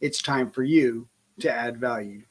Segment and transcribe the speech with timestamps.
[0.00, 1.08] it's time for you
[1.40, 2.22] to add value.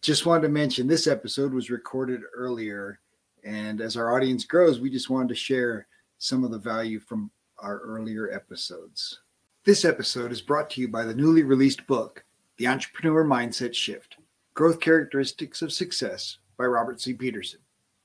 [0.00, 2.98] Just wanted to mention this episode was recorded earlier.
[3.44, 5.86] And as our audience grows, we just wanted to share
[6.18, 9.20] some of the value from our earlier episodes.
[9.64, 12.24] This episode is brought to you by the newly released book,
[12.56, 14.16] The Entrepreneur Mindset Shift
[14.54, 17.14] Growth Characteristics of Success by Robert C.
[17.14, 17.60] Peterson.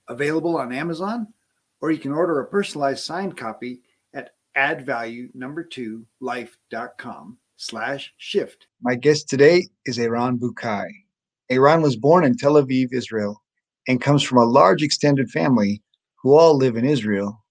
[0.08, 1.34] Available on Amazon,
[1.82, 3.82] or you can order a personalized signed copy
[4.14, 8.68] at addvalue number two life.com slash shift.
[8.82, 10.88] My guest today is Eran Bukai.
[11.50, 13.44] Eran was born in Tel Aviv, Israel,
[13.88, 15.82] and comes from a large extended family
[16.22, 17.44] who all live in Israel.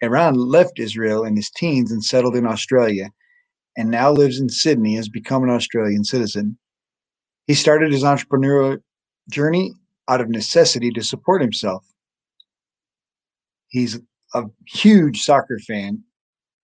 [0.00, 3.10] Eran left Israel in his teens and settled in Australia,
[3.76, 6.56] and now lives in Sydney as become an Australian citizen.
[7.46, 8.80] He started his entrepreneurial
[9.28, 9.74] journey
[10.08, 11.84] out of necessity to support himself.
[13.68, 13.98] He's
[14.34, 16.04] a huge soccer fan,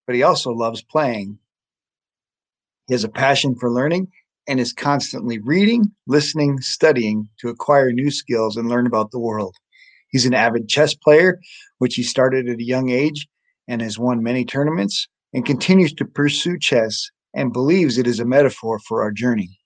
[0.06, 1.38] but he also loves playing
[2.86, 4.08] he has a passion for learning
[4.48, 9.56] and is constantly reading, listening, studying to acquire new skills and learn about the world.
[10.10, 11.40] He's an avid chess player,
[11.78, 13.26] which he started at a young age
[13.66, 18.24] and has won many tournaments and continues to pursue chess and believes it is a
[18.24, 19.58] metaphor for our journey.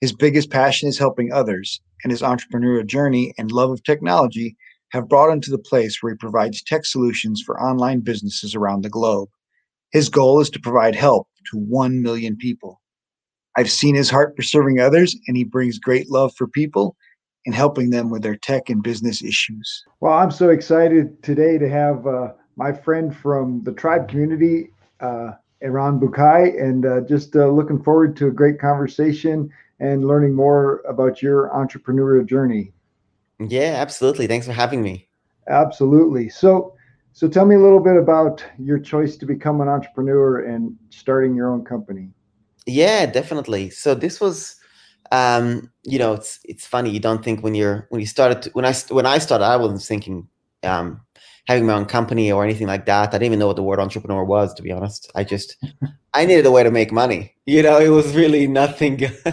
[0.00, 4.56] His biggest passion is helping others, and his entrepreneurial journey and love of technology
[4.92, 8.82] have brought him to the place where he provides tech solutions for online businesses around
[8.82, 9.28] the globe.
[9.92, 12.80] His goal is to provide help to 1 million people.
[13.56, 16.96] I've seen his heart for serving others, and he brings great love for people
[17.46, 19.84] and helping them with their tech and business issues.
[20.00, 24.70] Well, I'm so excited today to have uh, my friend from the tribe community,
[25.00, 25.32] uh,
[25.62, 30.82] Eran Bukai, and uh, just uh, looking forward to a great conversation and learning more
[30.88, 32.72] about your entrepreneurial journey.
[33.40, 34.26] Yeah, absolutely.
[34.26, 35.08] Thanks for having me.
[35.48, 36.28] Absolutely.
[36.28, 36.74] So,
[37.18, 41.34] so tell me a little bit about your choice to become an entrepreneur and starting
[41.34, 42.10] your own company.
[42.64, 43.70] Yeah, definitely.
[43.70, 44.54] So this was
[45.10, 46.90] um, you know, it's it's funny.
[46.90, 49.56] You don't think when you're when you started to, when I when I started, I
[49.56, 50.28] wasn't thinking
[50.62, 51.00] um,
[51.48, 53.08] having my own company or anything like that.
[53.08, 55.10] I didn't even know what the word entrepreneur was, to be honest.
[55.16, 55.56] I just
[56.14, 57.34] I needed a way to make money.
[57.46, 58.96] You know, it was really nothing.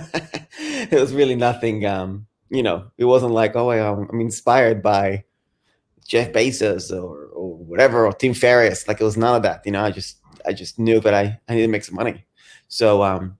[0.57, 1.85] it was really nothing.
[1.85, 5.25] Um, you know, it wasn't like oh, I'm, I'm inspired by
[6.07, 8.87] Jeff Bezos or, or whatever or Tim Ferriss.
[8.87, 9.61] Like it was none of that.
[9.65, 12.25] You know, I just I just knew that I I needed to make some money.
[12.67, 13.37] So um,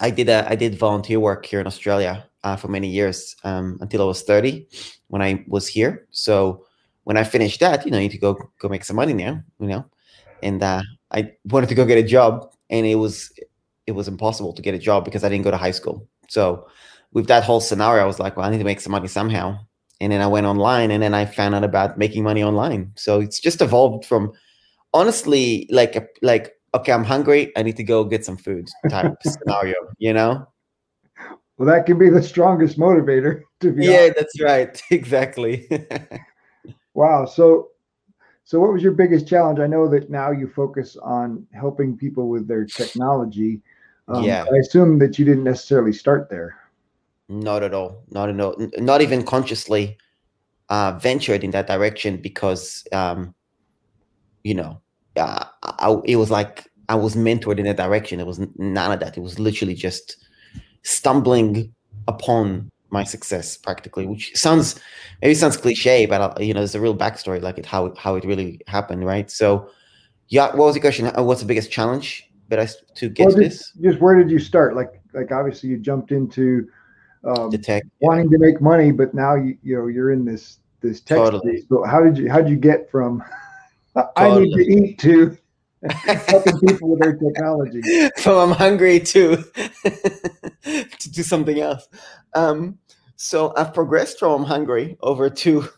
[0.00, 3.78] I did a, I did volunteer work here in Australia uh, for many years um,
[3.80, 4.68] until I was thirty
[5.08, 6.06] when I was here.
[6.10, 6.66] So
[7.04, 9.42] when I finished that, you know, you need to go go make some money now.
[9.58, 9.84] You know,
[10.42, 13.32] and uh, I wanted to go get a job, and it was
[13.86, 16.06] it was impossible to get a job because I didn't go to high school.
[16.28, 16.68] So
[17.12, 19.58] with that whole scenario, I was like, well, I need to make some money somehow
[20.00, 22.92] and then I went online and then I found out about making money online.
[22.96, 24.32] So it's just evolved from
[24.92, 29.14] honestly like a, like okay, I'm hungry, I need to go get some food type
[29.22, 30.46] scenario, you know?
[31.56, 34.16] Well, that can be the strongest motivator to be Yeah, honest.
[34.16, 34.82] that's right.
[34.90, 35.68] Exactly.
[36.94, 37.24] wow.
[37.26, 37.70] So
[38.44, 39.58] so what was your biggest challenge?
[39.58, 43.62] I know that now you focus on helping people with their technology.
[44.08, 44.44] Um, yeah.
[44.52, 46.58] I assume that you didn't necessarily start there.
[47.28, 48.04] Not at all.
[48.10, 48.54] Not at all.
[48.78, 49.96] Not even consciously
[50.68, 53.34] uh, ventured in that direction because, um,
[54.42, 54.80] you know,
[55.16, 58.20] uh, I, it was like I was mentored in that direction.
[58.20, 59.16] It was none of that.
[59.16, 60.16] It was literally just
[60.82, 61.72] stumbling
[62.08, 64.78] upon my success practically, which sounds
[65.20, 68.14] maybe sounds cliche, but uh, you know, there's a real backstory, like it how how
[68.14, 69.30] it really happened, right?
[69.30, 69.68] So,
[70.28, 71.06] yeah, what was the question?
[71.06, 73.72] Uh, what's the biggest challenge that I to get well, just, this?
[73.82, 74.76] Just where did you start?
[74.76, 76.68] Like, like obviously you jumped into
[77.24, 78.38] um, the tech, wanting yeah.
[78.38, 81.58] to make money, but now you you know you're in this this tech totally.
[81.58, 81.68] space.
[81.68, 83.22] So how did you how did you get from
[84.16, 85.36] I need to eat to
[86.06, 87.82] helping people with their technology?
[88.18, 89.36] From I'm hungry to
[90.64, 91.88] to do something else.
[92.34, 92.78] Um,
[93.16, 95.68] so I've progressed from I'm hungry over to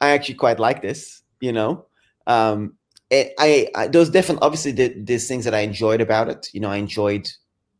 [0.00, 1.22] I actually quite like this.
[1.40, 1.86] You know,
[2.26, 2.74] um,
[3.10, 6.48] it, I, I those different obviously the, these things that I enjoyed about it.
[6.52, 7.28] You know, I enjoyed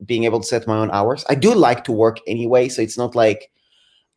[0.05, 1.25] being able to set my own hours.
[1.29, 3.51] I do like to work anyway, so it's not like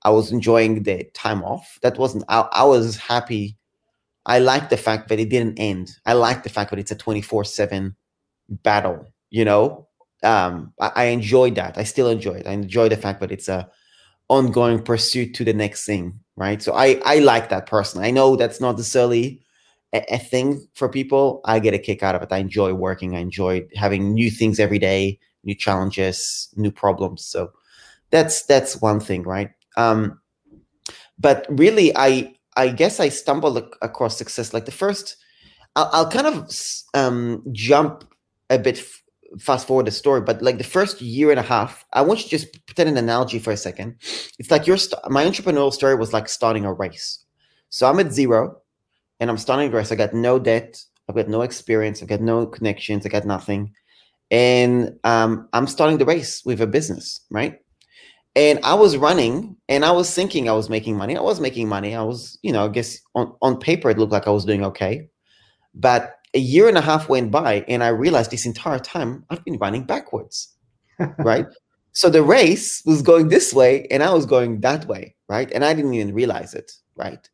[0.03, 1.79] I was enjoying the time off.
[1.81, 2.25] That wasn't.
[2.29, 3.57] I, I was happy.
[4.25, 5.91] I like the fact that it didn't end.
[6.05, 7.95] I like the fact that it's a twenty four seven
[8.49, 9.05] battle.
[9.29, 9.87] You know,
[10.23, 11.77] um, I, I enjoyed that.
[11.77, 12.47] I still enjoy it.
[12.47, 13.69] I enjoy the fact that it's a
[14.29, 16.61] ongoing pursuit to the next thing, right?
[16.61, 18.03] So I I like that person.
[18.03, 19.41] I know that's not necessarily
[19.93, 21.41] a, a, thing for people.
[21.45, 22.31] I get a kick out of it.
[22.31, 23.15] I enjoy working.
[23.15, 27.25] I enjoy having new things every day, new challenges, new problems.
[27.25, 27.51] So
[28.11, 29.51] that's that's one thing, right?
[29.77, 30.19] Um,
[31.19, 34.53] but really, I I guess I stumbled ac- across success.
[34.53, 35.17] Like the first,
[35.75, 36.51] I'll, I'll kind of
[36.93, 38.05] um, jump
[38.49, 39.03] a bit f-
[39.39, 42.25] fast forward the story, but like the first year and a half, I want you
[42.25, 43.97] to just in an analogy for a second.
[44.39, 47.19] It's like your st- my entrepreneurial story was like starting a race.
[47.69, 48.57] So I'm at zero,
[49.19, 49.91] and I'm starting a race.
[49.91, 50.81] I got no debt.
[51.09, 52.01] I've got no experience.
[52.01, 53.05] I've got no connections.
[53.05, 53.73] I got nothing,
[54.33, 57.59] and um, I'm starting the race with a business, right?
[58.35, 61.15] And I was running, and I was thinking I was making money.
[61.15, 61.95] I was making money.
[61.95, 64.65] I was, you know, I guess on on paper it looked like I was doing
[64.65, 65.07] okay,
[65.75, 69.45] but a year and a half went by and I realized this entire time I've
[69.45, 70.51] been running backwards.
[71.19, 71.45] right.
[71.91, 75.15] So the race was going this way and I was going that way.
[75.29, 75.51] Right.
[75.51, 76.71] And I didn't even realize it.
[76.95, 77.29] Right.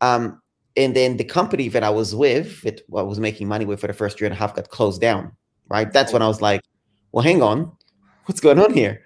[0.00, 0.40] Um,
[0.76, 3.88] and then the company that I was with, that I was making money with for
[3.88, 5.32] the first year and a half, got closed down.
[5.70, 5.92] Right.
[5.92, 6.62] That's when I was like,
[7.12, 7.72] well, hang on.
[8.26, 9.02] What's going on here?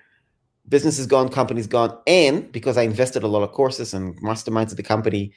[0.69, 1.97] Business is gone, company's gone.
[2.07, 5.35] And because I invested a lot of courses and masterminds at the company,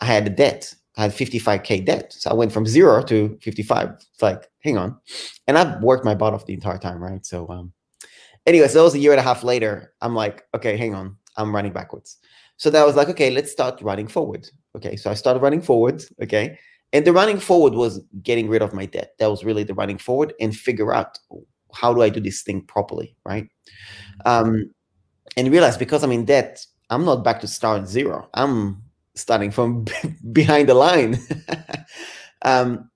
[0.00, 2.12] I had a debt I had 55k debt.
[2.12, 3.90] So I went from zero to 55.
[3.90, 4.98] It's like, hang on.
[5.46, 7.24] And I've worked my butt off the entire time, right?
[7.24, 7.72] So um
[8.46, 9.94] anyway, so that was a year and a half later.
[10.02, 11.16] I'm like, okay, hang on.
[11.36, 12.18] I'm running backwards.
[12.56, 14.50] So that was like, okay, let's start running forward.
[14.76, 14.96] Okay.
[14.96, 16.02] So I started running forward.
[16.20, 16.58] Okay.
[16.92, 19.14] And the running forward was getting rid of my debt.
[19.18, 21.18] That was really the running forward and figure out
[21.74, 23.46] how do I do this thing properly, right?
[24.24, 24.70] Um,
[25.36, 28.28] and realize because I'm in debt, I'm not back to start zero.
[28.34, 28.82] I'm
[29.14, 29.84] starting from
[30.32, 31.18] behind the line.
[32.42, 32.90] um,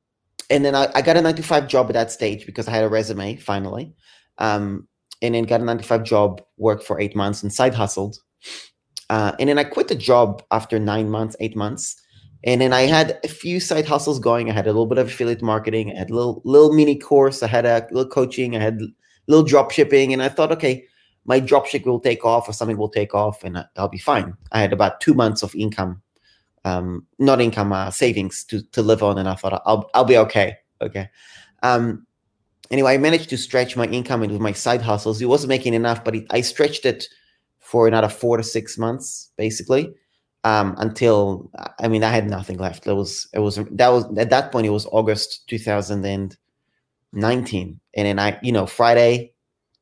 [0.48, 2.88] and then I, I, got a 95 job at that stage because I had a
[2.88, 3.94] resume finally.
[4.38, 4.88] Um,
[5.20, 8.18] and then got a 95 job, worked for eight months and side hustled.
[9.08, 12.01] Uh, and then I quit the job after nine months, eight months.
[12.44, 14.50] And then I had a few side hustles going.
[14.50, 15.92] I had a little bit of affiliate marketing.
[15.92, 17.42] I had a little little mini course.
[17.42, 18.56] I had a little coaching.
[18.56, 18.88] I had a
[19.28, 20.12] little drop shipping.
[20.12, 20.84] And I thought, okay,
[21.24, 24.36] my dropship will take off or something will take off and I'll be fine.
[24.50, 26.02] I had about two months of income
[26.64, 30.18] um, not income uh, savings to to live on, and I thought I'll I'll be
[30.18, 30.56] okay.
[30.80, 31.08] Okay.
[31.62, 32.06] Um,
[32.70, 35.20] anyway, I managed to stretch my income with my side hustles.
[35.20, 37.06] It wasn't making enough, but it, I stretched it
[37.60, 39.94] for another four to six months, basically,
[40.44, 41.50] um, until
[41.80, 42.86] I mean I had nothing left.
[42.86, 48.18] It was it was that was at that point it was August 2019, and then
[48.18, 49.32] I you know Friday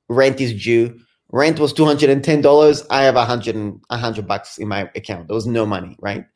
[0.08, 0.98] rent is due.
[1.32, 2.84] Rent was two hundred and ten dollars.
[2.90, 5.28] I have a hundred and a hundred bucks in my account.
[5.28, 6.26] There was no money, right?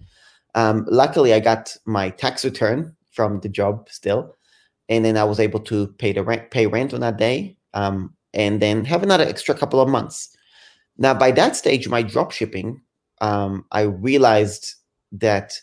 [0.54, 4.36] Um, luckily, I got my tax return from the job still,
[4.88, 8.14] and then I was able to pay the rent, pay rent on that day, um,
[8.32, 10.34] and then have another extra couple of months.
[10.96, 12.80] Now, by that stage, my drop shipping,
[13.20, 14.74] um, I realized
[15.12, 15.54] that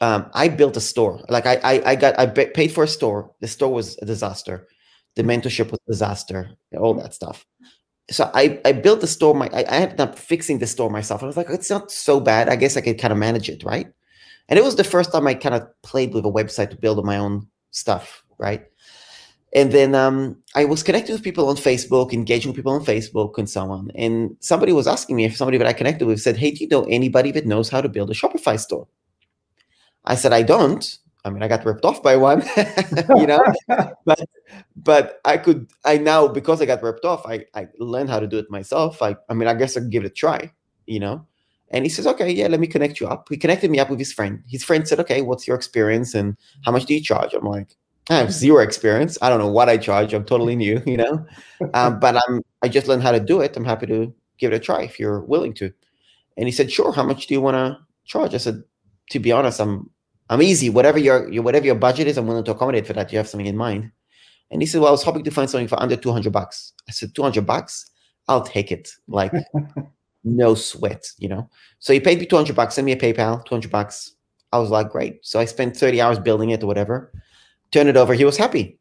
[0.00, 1.20] um, I built a store.
[1.28, 3.32] Like I, I, I got, I paid for a store.
[3.40, 4.68] The store was a disaster.
[5.16, 6.50] The mentorship was a disaster.
[6.78, 7.44] All that stuff
[8.10, 11.22] so I, I built the store my I, I ended up fixing the store myself.
[11.22, 12.48] I was like, it's not so bad.
[12.48, 13.88] I guess I could kind of manage it, right?
[14.48, 17.04] And it was the first time I kind of played with a website to build
[17.04, 18.64] my own stuff, right?
[19.54, 23.38] And then um, I was connecting with people on Facebook, engaging with people on Facebook,
[23.38, 23.90] and so on.
[23.94, 26.68] And somebody was asking me if somebody that I connected with said, "Hey, do you
[26.68, 28.86] know anybody that knows how to build a Shopify store?"
[30.04, 32.42] I said, "I don't." I mean, I got ripped off by one,
[33.16, 33.42] you know,
[34.04, 34.20] but
[34.76, 38.26] but I could I now because I got ripped off, I I learned how to
[38.26, 39.02] do it myself.
[39.02, 40.52] I I mean, I guess I could give it a try,
[40.86, 41.26] you know.
[41.70, 43.28] And he says, okay, yeah, let me connect you up.
[43.28, 44.42] He connected me up with his friend.
[44.48, 47.34] His friend said, okay, what's your experience and how much do you charge?
[47.34, 47.76] I'm like,
[48.10, 49.18] I have zero experience.
[49.20, 50.14] I don't know what I charge.
[50.14, 51.26] I'm totally new, you know.
[51.74, 53.56] Um, but I'm I just learned how to do it.
[53.56, 55.72] I'm happy to give it a try if you're willing to.
[56.36, 56.92] And he said, sure.
[56.92, 58.34] How much do you want to charge?
[58.34, 58.62] I said,
[59.10, 59.90] to be honest, I'm
[60.30, 60.70] I'm easy.
[60.70, 63.12] Whatever your, your whatever your budget is, I'm willing to accommodate for that.
[63.12, 63.90] You have something in mind.
[64.50, 66.72] And he said, Well, I was hoping to find something for under 200 bucks.
[66.88, 67.90] I said, 200 bucks?
[68.28, 68.90] I'll take it.
[69.08, 69.32] Like,
[70.24, 71.48] no sweat, you know?
[71.78, 74.14] So he paid me 200 bucks, sent me a PayPal, 200 bucks.
[74.52, 75.24] I was like, Great.
[75.24, 77.12] So I spent 30 hours building it or whatever,
[77.70, 78.14] turned it over.
[78.14, 78.78] He was happy.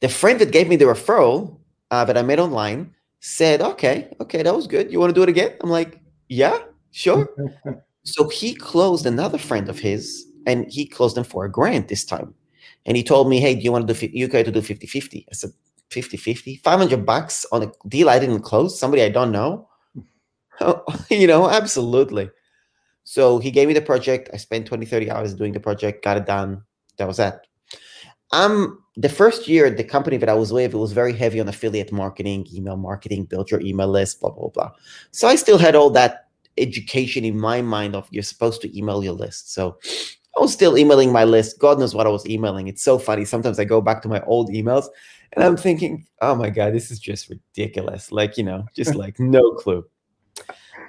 [0.00, 1.58] The friend that gave me the referral
[1.90, 4.92] uh, that I made online said, Okay, okay, that was good.
[4.92, 5.56] You want to do it again?
[5.62, 6.58] I'm like, Yeah,
[6.90, 7.28] sure.
[8.04, 12.04] So he closed another friend of his, and he closed them for a grant this
[12.04, 12.34] time.
[12.84, 15.24] And he told me, "Hey, do you want to do you to do 50-50?
[15.30, 15.52] I said,
[15.90, 16.60] 50-50?
[16.62, 19.68] 500 bucks on a deal I didn't close, somebody I don't know?
[21.10, 22.30] you know, absolutely.
[23.04, 24.30] So he gave me the project.
[24.32, 26.62] I spent 20, 30 hours doing the project, got it done.
[26.96, 27.46] That was that.
[28.32, 31.48] I'm the first year the company that I was with, it was very heavy on
[31.48, 34.72] affiliate marketing, email marketing, build your email list, blah blah blah.
[35.10, 39.02] So I still had all that education in my mind of you're supposed to email
[39.02, 39.52] your list.
[39.54, 39.78] So
[40.36, 41.58] I was still emailing my list.
[41.58, 42.68] God knows what I was emailing.
[42.68, 43.24] It's so funny.
[43.24, 44.86] Sometimes I go back to my old emails
[45.32, 48.12] and I'm thinking, oh my God, this is just ridiculous.
[48.12, 49.84] Like, you know, just like no clue.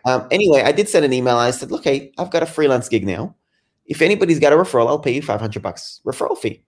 [0.06, 1.38] Um, anyway, I did send an email.
[1.38, 3.36] I said, look, hey, I've got a freelance gig now.
[3.86, 6.64] If anybody's got a referral, I'll pay you 500 bucks referral fee,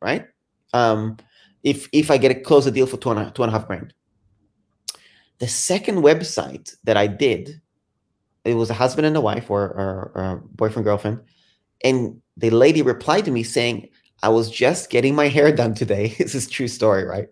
[0.00, 0.26] right?
[0.72, 1.16] Um,
[1.62, 3.58] if if I get a close a deal for two and, a, two and a
[3.58, 3.94] half grand.
[5.38, 7.60] The second website that I did,
[8.44, 11.20] it was a husband and a wife or, or, or boyfriend, girlfriend.
[11.82, 13.88] And the lady replied to me saying,
[14.22, 16.08] I was just getting my hair done today.
[16.18, 17.26] this is true story, right?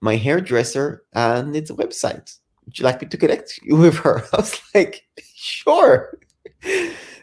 [0.00, 2.36] My hairdresser and it's a website.
[2.64, 4.22] Would you like me to connect you with her?
[4.32, 6.18] I was like, sure.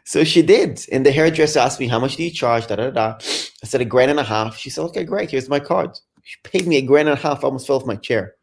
[0.05, 0.85] So she did.
[0.91, 2.67] And the hairdresser asked me, how much do you charge?
[2.67, 3.15] Da, da, da.
[3.19, 4.55] I said, a grand and a half.
[4.55, 5.31] She said, okay, great.
[5.31, 5.99] Here's my card.
[6.23, 7.43] She paid me a grand and a half.
[7.43, 8.35] I almost fell off my chair.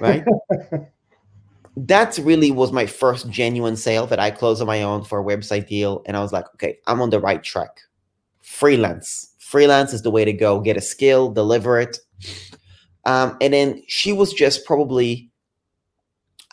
[0.00, 0.24] Right.
[1.76, 5.24] that really was my first genuine sale that I closed on my own for a
[5.24, 6.02] website deal.
[6.06, 7.80] And I was like, okay, I'm on the right track.
[8.40, 9.32] Freelance.
[9.38, 10.60] Freelance is the way to go.
[10.60, 11.98] Get a skill, deliver it.
[13.04, 15.30] Um, and then she was just probably,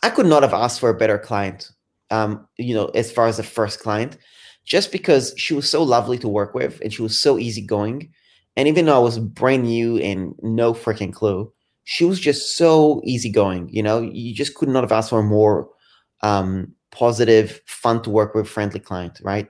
[0.03, 1.71] I could not have asked for a better client,
[2.11, 4.17] um, you know, as far as the first client,
[4.63, 8.11] just because she was so lovely to work with and she was so easygoing.
[8.55, 11.51] And even though I was brand new and no freaking clue,
[11.83, 13.69] she was just so easygoing.
[13.69, 15.69] You know, you just could not have asked for a more
[16.21, 19.49] um, positive, fun to work with, friendly client, right?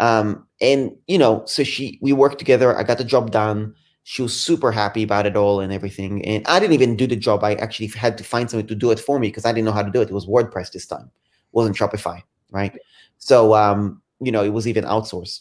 [0.00, 2.76] Um, and you know, so she we worked together.
[2.76, 3.74] I got the job done.
[4.04, 6.24] She was super happy about it all and everything.
[6.24, 7.44] And I didn't even do the job.
[7.44, 9.72] I actually had to find someone to do it for me because I didn't know
[9.72, 10.08] how to do it.
[10.08, 12.76] It was WordPress this time, it wasn't Shopify, right?
[13.18, 15.40] So um, you know, it was even outsourced.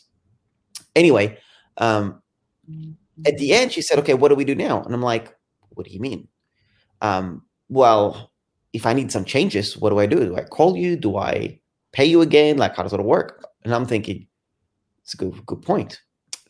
[0.96, 1.38] Anyway,
[1.78, 2.22] um,
[3.26, 5.34] at the end, she said, "Okay, what do we do now?" And I'm like,
[5.78, 6.28] what do you mean?
[7.02, 8.32] Um, well,
[8.74, 10.26] if I need some changes, what do I do?
[10.26, 10.96] Do I call you?
[10.98, 11.60] Do I
[11.92, 12.58] pay you again?
[12.58, 13.46] Like, how does it work?
[13.64, 14.28] And I'm thinking,
[15.04, 16.02] it's a good, good point.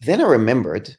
[0.02, 0.96] Then I remembered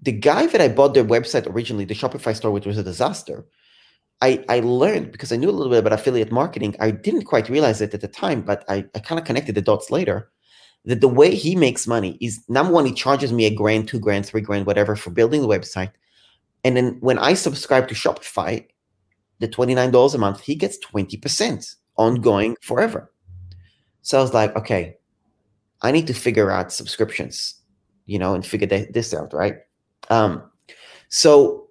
[0.00, 3.46] the guy that I bought their website originally, the Shopify store, which was a disaster.
[4.22, 6.76] I, I learned because I knew a little bit about affiliate marketing.
[6.78, 9.62] I didn't quite realize it at the time, but I, I kind of connected the
[9.62, 10.30] dots later
[10.84, 13.98] that the way he makes money is number one, he charges me a grand, two
[13.98, 15.90] grand, three grand, whatever for building the website.
[16.64, 18.64] And then when I subscribe to Shopify,
[19.40, 23.12] the $29 a month, he gets 20% ongoing forever.
[24.02, 24.96] So I was like, okay,
[25.82, 27.56] I need to figure out subscriptions,
[28.06, 29.56] you know, and figure this out, right?
[30.10, 30.44] Um,
[31.08, 31.68] so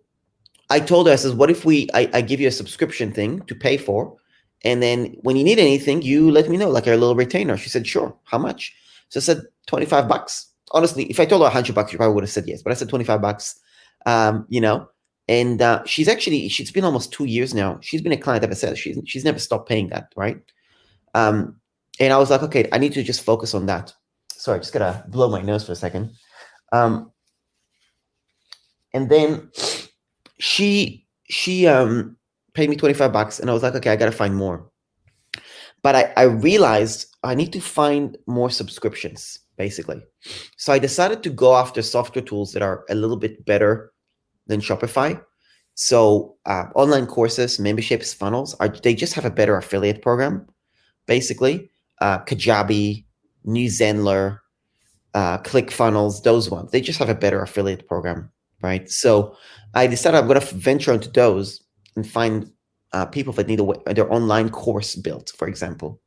[0.72, 3.42] I told her, I says, what if we, I, I give you a subscription thing
[3.42, 4.16] to pay for,
[4.64, 7.58] and then when you need anything, you let me know, like a little retainer.
[7.58, 8.16] She said, sure.
[8.24, 8.74] How much?
[9.10, 10.48] So I said, 25 bucks.
[10.72, 12.76] Honestly, if I told her 100 bucks, she probably would have said yes, but I
[12.76, 13.60] said 25 bucks
[14.06, 14.88] um, you know.
[15.28, 17.78] And uh, she's actually she's been almost two years now.
[17.82, 18.80] She's been a client ever since.
[18.80, 20.38] She's she's never stopped paying that, right?
[21.14, 21.58] Um,
[22.00, 23.94] and I was like, okay, I need to just focus on that.
[24.30, 26.12] Sorry, I just gotta blow my nose for a second.
[26.74, 27.12] Um,
[28.94, 29.50] and then
[30.42, 32.18] she she um
[32.54, 34.70] paid me 25 bucks and I was like, okay, I gotta find more.
[35.84, 40.02] But I, I realized I need to find more subscriptions basically.
[40.58, 43.94] So I decided to go after software tools that are a little bit better
[44.48, 45.22] than Shopify.
[45.76, 50.48] So uh, online courses, memberships, funnels are they just have a better affiliate program,
[51.06, 51.70] basically.
[52.02, 53.06] Uh, Kajabi,
[53.46, 54.40] New Zenler,
[55.14, 58.90] uh, ClickFunnels, those ones they just have a better affiliate program, right?
[58.90, 59.36] So
[59.74, 61.64] I decided I'm going to venture into those
[61.96, 62.52] and find
[62.94, 66.02] uh, people that need a, their online course built, for example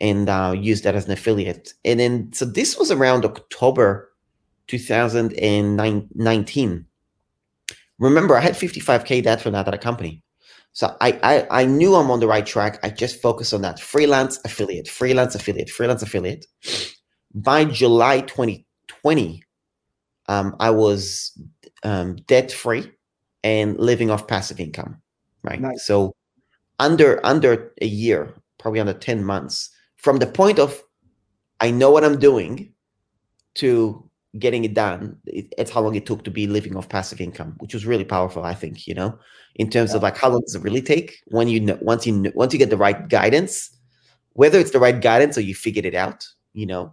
[0.00, 1.72] and uh, use that as an affiliate.
[1.84, 4.12] And then, so this was around October
[4.66, 6.86] 2019.
[7.98, 10.22] Remember, I had 55K debt from that other company.
[10.72, 12.78] So I, I, I knew I'm on the right track.
[12.82, 16.44] I just focused on that freelance affiliate, freelance affiliate, freelance affiliate.
[17.34, 19.42] By July 2020,
[20.28, 21.32] um, I was
[21.86, 22.90] um, debt free
[23.44, 25.00] and living off passive income.
[25.44, 25.60] Right.
[25.60, 25.86] Nice.
[25.86, 26.14] So
[26.80, 30.82] under under a year, probably under 10 months, from the point of
[31.60, 32.72] I know what I'm doing
[33.54, 34.02] to
[34.38, 37.54] getting it done, it, it's how long it took to be living off passive income,
[37.58, 39.16] which was really powerful, I think, you know,
[39.54, 39.96] in terms yeah.
[39.96, 42.52] of like how long does it really take when you know once you know, once
[42.52, 43.70] you get the right guidance,
[44.32, 46.92] whether it's the right guidance or you figured it out, you know.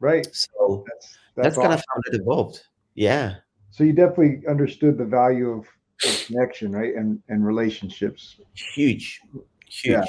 [0.00, 0.26] Right.
[0.34, 2.60] So that's, that's, that's kind of how it evolved.
[2.96, 3.36] Yeah.
[3.74, 5.66] So you definitely understood the value of,
[6.04, 6.94] of connection, right?
[6.94, 8.36] And and relationships.
[8.54, 9.20] Huge.
[9.68, 9.96] Huge.
[9.96, 10.04] Yeah.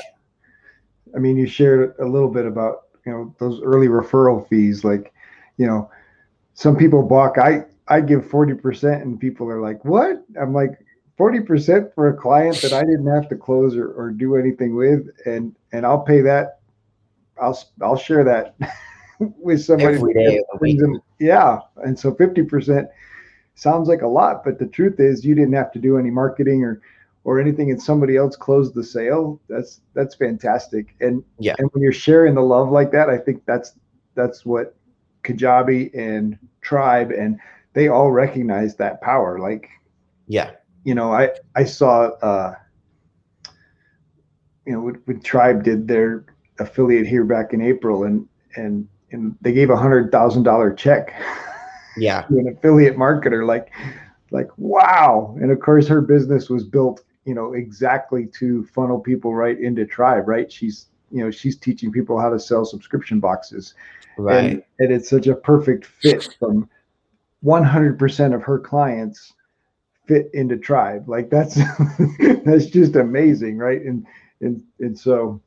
[1.15, 4.83] I mean, you shared a little bit about you know those early referral fees.
[4.83, 5.11] Like,
[5.57, 5.89] you know,
[6.53, 7.39] some people balk.
[7.39, 10.23] I I give 40% and people are like, what?
[10.39, 10.77] I'm like,
[11.17, 15.07] 40% for a client that I didn't have to close or, or do anything with.
[15.25, 16.59] And, and I'll pay that.
[17.41, 18.55] I'll, I'll share that
[19.19, 19.95] with somebody.
[19.95, 21.01] Every day of the week.
[21.19, 21.59] yeah.
[21.77, 22.87] And so 50%
[23.55, 26.63] sounds like a lot, but the truth is you didn't have to do any marketing
[26.63, 26.81] or,
[27.23, 29.41] or anything and somebody else closed the sale.
[29.49, 30.95] That's, that's fantastic.
[31.01, 31.55] And, Yeah.
[31.57, 33.73] and when you're sharing the love like that, I think that's,
[34.13, 34.75] that's what
[35.23, 37.39] Kajabi and Tribe and
[37.73, 39.39] they all recognize that power.
[39.39, 39.69] Like,
[40.27, 40.51] Yeah.
[40.83, 42.55] you know, I I saw uh
[44.65, 46.25] you know when, when Tribe did their
[46.59, 51.13] affiliate here back in April and and and they gave a hundred thousand dollar check
[51.97, 52.25] Yeah.
[52.29, 53.71] an affiliate marketer like
[54.31, 55.35] like wow.
[55.39, 59.85] And of course her business was built you know exactly to funnel people right into
[59.85, 60.51] tribe right?
[60.51, 63.73] She's you know she's teaching people how to sell subscription boxes.
[64.17, 64.45] Right.
[64.45, 66.69] and, and it's such a perfect fit from
[67.43, 69.33] 100% of her clients
[70.07, 71.07] fit into tribe.
[71.09, 71.55] Like that's
[72.45, 73.81] that's just amazing right?
[73.81, 74.05] And
[74.41, 75.41] and and so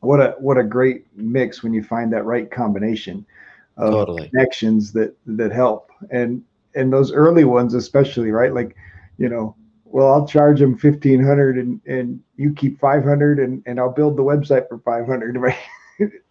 [0.00, 3.26] what a what a great mix when you find that right combination
[3.76, 4.28] of totally.
[4.28, 6.42] connections that that help and
[6.74, 8.76] and those early ones especially right like
[9.18, 13.90] you know well i'll charge them 1500 and and you keep 500 and and i'll
[13.92, 15.56] build the website for 500 right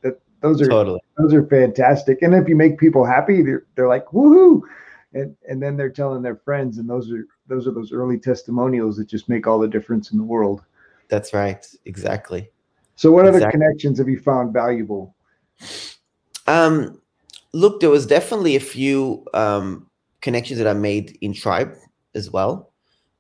[0.02, 1.00] that, those are Totally.
[1.18, 4.62] those are fantastic and if you make people happy they're, they're like woohoo
[5.14, 8.96] and and then they're telling their friends and those are those are those early testimonials
[8.98, 10.64] that just make all the difference in the world
[11.08, 11.66] That's right.
[11.86, 12.50] Exactly.
[12.96, 15.16] so what other connections have you found valuable
[16.48, 16.99] Um,
[17.54, 19.88] look, there was definitely a few um,
[20.22, 21.76] connections that I made in Tribe
[22.16, 22.72] as well,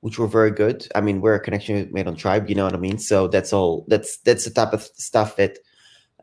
[0.01, 0.87] which were very good.
[0.95, 2.97] I mean, we're a connection made on Tribe, you know what I mean.
[2.97, 3.85] So that's all.
[3.87, 5.57] That's that's the type of stuff that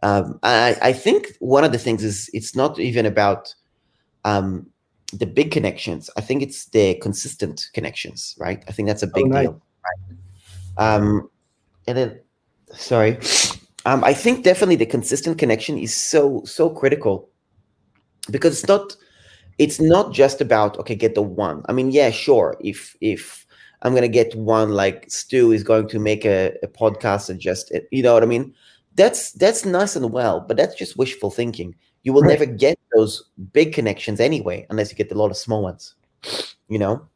[0.02, 3.54] um, I I think one of the things is it's not even about
[4.24, 4.66] um,
[5.12, 6.10] the big connections.
[6.16, 8.62] I think it's the consistent connections, right?
[8.68, 9.46] I think that's a big nice.
[9.46, 9.62] deal.
[9.84, 10.94] Right?
[10.94, 11.30] Um,
[11.86, 12.20] and then,
[12.74, 13.18] sorry,
[13.86, 17.30] um, I think definitely the consistent connection is so so critical
[18.30, 18.96] because it's not
[19.58, 21.62] it's not just about okay get the one.
[21.68, 22.56] I mean, yeah, sure.
[22.60, 23.46] If if
[23.82, 27.72] I'm gonna get one like Stu is going to make a, a podcast and just
[27.90, 28.54] you know what I mean.
[28.94, 31.74] That's that's nice and well, but that's just wishful thinking.
[32.02, 32.38] You will Right.
[32.38, 35.94] never get those big connections anyway, unless you get a lot of small ones.
[36.68, 37.06] You know,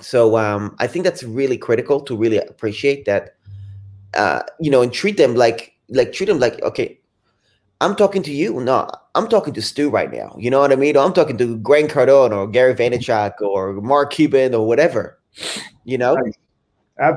[0.00, 3.36] so um, I think that's really critical to really appreciate that.
[4.14, 6.98] Uh, you know, and treat them like like treat them like okay,
[7.80, 8.60] I'm talking to you.
[8.60, 10.34] No, I'm talking to Stu right now.
[10.38, 10.96] You know what I mean?
[10.96, 15.18] I'm talking to Grant Cardone or Gary Vaynerchuk or Mark Cuban or whatever.
[15.84, 16.34] You know, Nice.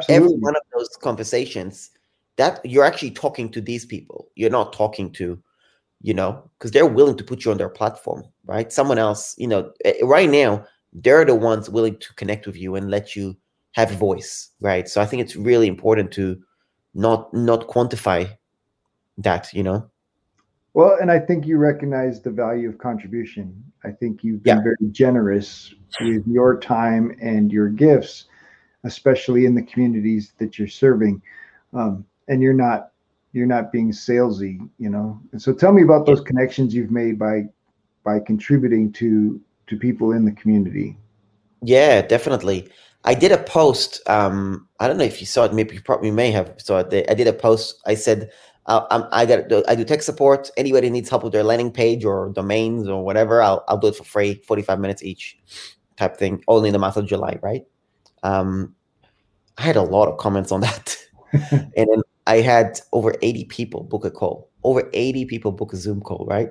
[0.10, 1.92] every one of those conversations
[2.36, 4.28] that you're actually talking to these people.
[4.36, 5.42] You're not talking to,
[6.02, 8.72] you know, because they're willing to put you on their platform, right?
[8.72, 12.76] Someone else, you know, eh, right now they're the ones willing to connect with you
[12.76, 13.36] and let you
[13.74, 14.88] have a voice, right?
[14.90, 16.42] So I think it's really important to
[16.94, 18.30] not not quantify
[19.18, 19.90] that, you know.
[20.74, 23.64] Well, and I think you recognize the value of contribution.
[23.84, 24.64] I think you've been Yeah.
[24.64, 28.26] very generous with your time and your gifts,
[28.84, 31.22] especially in the communities that you're serving.
[31.74, 32.92] Um, and you're not
[33.34, 35.20] you're not being salesy, you know.
[35.32, 37.48] And so tell me about those connections you've made by
[38.04, 40.98] by contributing to to people in the community.
[41.62, 42.70] Yeah, definitely.
[43.04, 44.02] I did a post.
[44.08, 45.54] Um, I don't know if you saw it.
[45.54, 47.06] Maybe you probably may have saw it.
[47.10, 47.82] I did a post.
[47.86, 48.32] I said,
[48.70, 50.50] uh, I'm, I got I do tech support.
[50.56, 53.96] Anybody needs help with their landing page or domains or whatever, I'll I'll do it
[53.96, 55.38] for free, 45 minutes each,
[55.98, 56.44] type thing.
[56.48, 57.64] Only in the month of July, right?
[58.22, 58.76] Um,
[59.58, 60.96] I had a lot of comments on that,
[61.34, 64.52] and then I had over 80 people book a call.
[64.64, 66.50] Over 80 people book a Zoom call, right?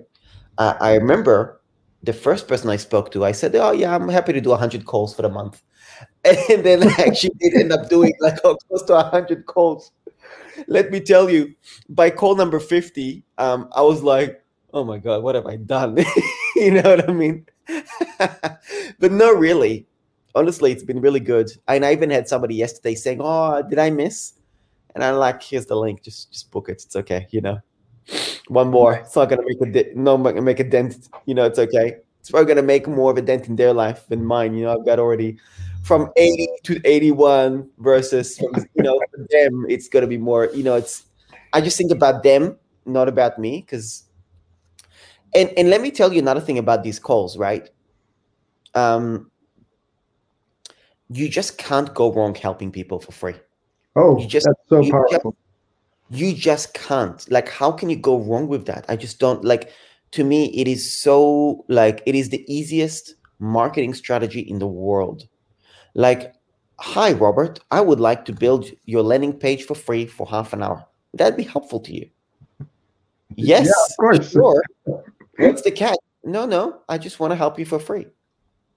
[0.59, 1.61] Uh, I remember
[2.03, 4.87] the first person I spoke to, I said, "Oh yeah, I'm happy to do 100
[4.87, 5.63] calls for the month,"
[6.25, 9.93] and then I actually did end up doing like oh, close to 100 calls.
[10.67, 11.55] Let me tell you,
[11.89, 14.43] by call number 50, um, I was like,
[14.75, 15.99] "Oh my god, what have I done?"
[16.57, 17.47] you know what I mean?
[18.19, 19.87] but no, really.
[20.35, 21.51] Honestly, it's been really good.
[21.69, 24.35] And I even had somebody yesterday saying, "Oh, did I miss?"
[24.95, 26.03] And I'm like, "Here's the link.
[26.03, 26.83] Just just book it.
[26.85, 27.27] It's okay.
[27.31, 27.59] You know."
[28.49, 28.95] One more.
[28.95, 31.09] It's not gonna make a di- no gonna make a dent.
[31.27, 31.97] You know, it's okay.
[32.21, 34.55] It's probably gonna make more of a dent in their life than mine.
[34.55, 35.39] You know, I've got already
[35.89, 40.51] from 80 to 81 versus from, you know for them it's gonna be more.
[40.55, 41.07] You know, it's
[41.53, 44.05] I just think about them, not about me, because.
[45.35, 47.69] And and let me tell you another thing about these calls, right?
[48.75, 49.31] Um,
[51.11, 53.35] you just can't go wrong helping people for free.
[53.97, 55.37] Oh, You just- that's so you just- powerful.
[56.11, 59.69] you just can't like how can you go wrong with that i just don't like
[60.11, 65.29] to me it is so like it is the easiest marketing strategy in the world.
[65.99, 66.33] Like,
[66.79, 70.63] hi, Robert, I would like to build your landing page for free for half an
[70.63, 70.87] hour.
[71.11, 72.09] Would that be helpful to you?
[73.35, 74.31] Yes, yeah, of course.
[74.31, 74.63] Sure.
[75.39, 75.99] What's the catch?
[76.23, 78.07] No, no, I just want to help you for free.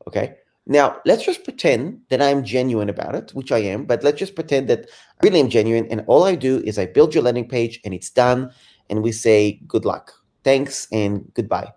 [0.08, 0.38] Okay.
[0.66, 4.34] Now, let's just pretend that I'm genuine about it, which I am, but let's just
[4.34, 5.86] pretend that I really am genuine.
[5.92, 8.52] And all I do is I build your landing page and it's done.
[8.90, 10.12] And we say, good luck,
[10.44, 11.72] thanks, and goodbye.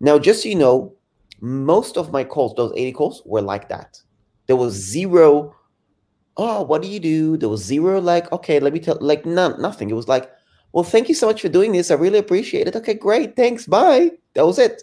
[0.00, 0.96] Now, just so you know,
[1.40, 4.00] most of my calls, those 80 calls, were like that.
[4.48, 5.54] There was zero,
[6.36, 7.36] oh, what do you do?
[7.36, 9.90] There was zero, like, okay, let me tell, like, none, nothing.
[9.90, 10.28] It was like,
[10.72, 11.90] well, thank you so much for doing this.
[11.90, 12.76] I really appreciate it.
[12.76, 13.36] Okay, great.
[13.36, 13.66] Thanks.
[13.66, 14.10] Bye.
[14.34, 14.82] That was it.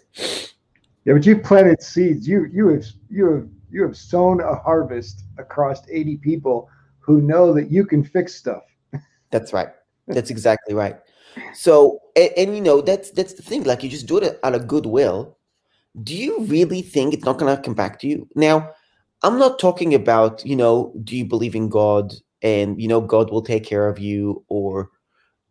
[1.04, 2.26] Yeah, but you planted seeds.
[2.26, 7.52] You you have you have you have sown a harvest across 80 people who know
[7.54, 8.64] that you can fix stuff.
[9.30, 9.68] That's right.
[10.08, 10.96] That's exactly right.
[11.54, 13.62] So and, and you know that's that's the thing.
[13.62, 15.38] Like you just do it out of goodwill.
[16.02, 18.28] Do you really think it's not gonna come back to you?
[18.34, 18.72] Now,
[19.26, 23.30] I'm not talking about, you know, do you believe in God and you know God
[23.30, 24.90] will take care of you or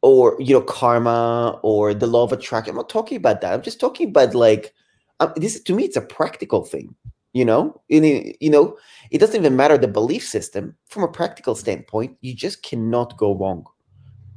[0.01, 2.71] or you know karma or the law of attraction.
[2.71, 3.53] I'm not talking about that.
[3.53, 4.73] I'm just talking about like
[5.19, 6.95] um, this to me it's a practical thing
[7.33, 7.81] you know?
[7.89, 8.77] It, you know
[9.11, 10.75] it doesn't even matter the belief system.
[10.87, 13.65] From a practical standpoint you just cannot go wrong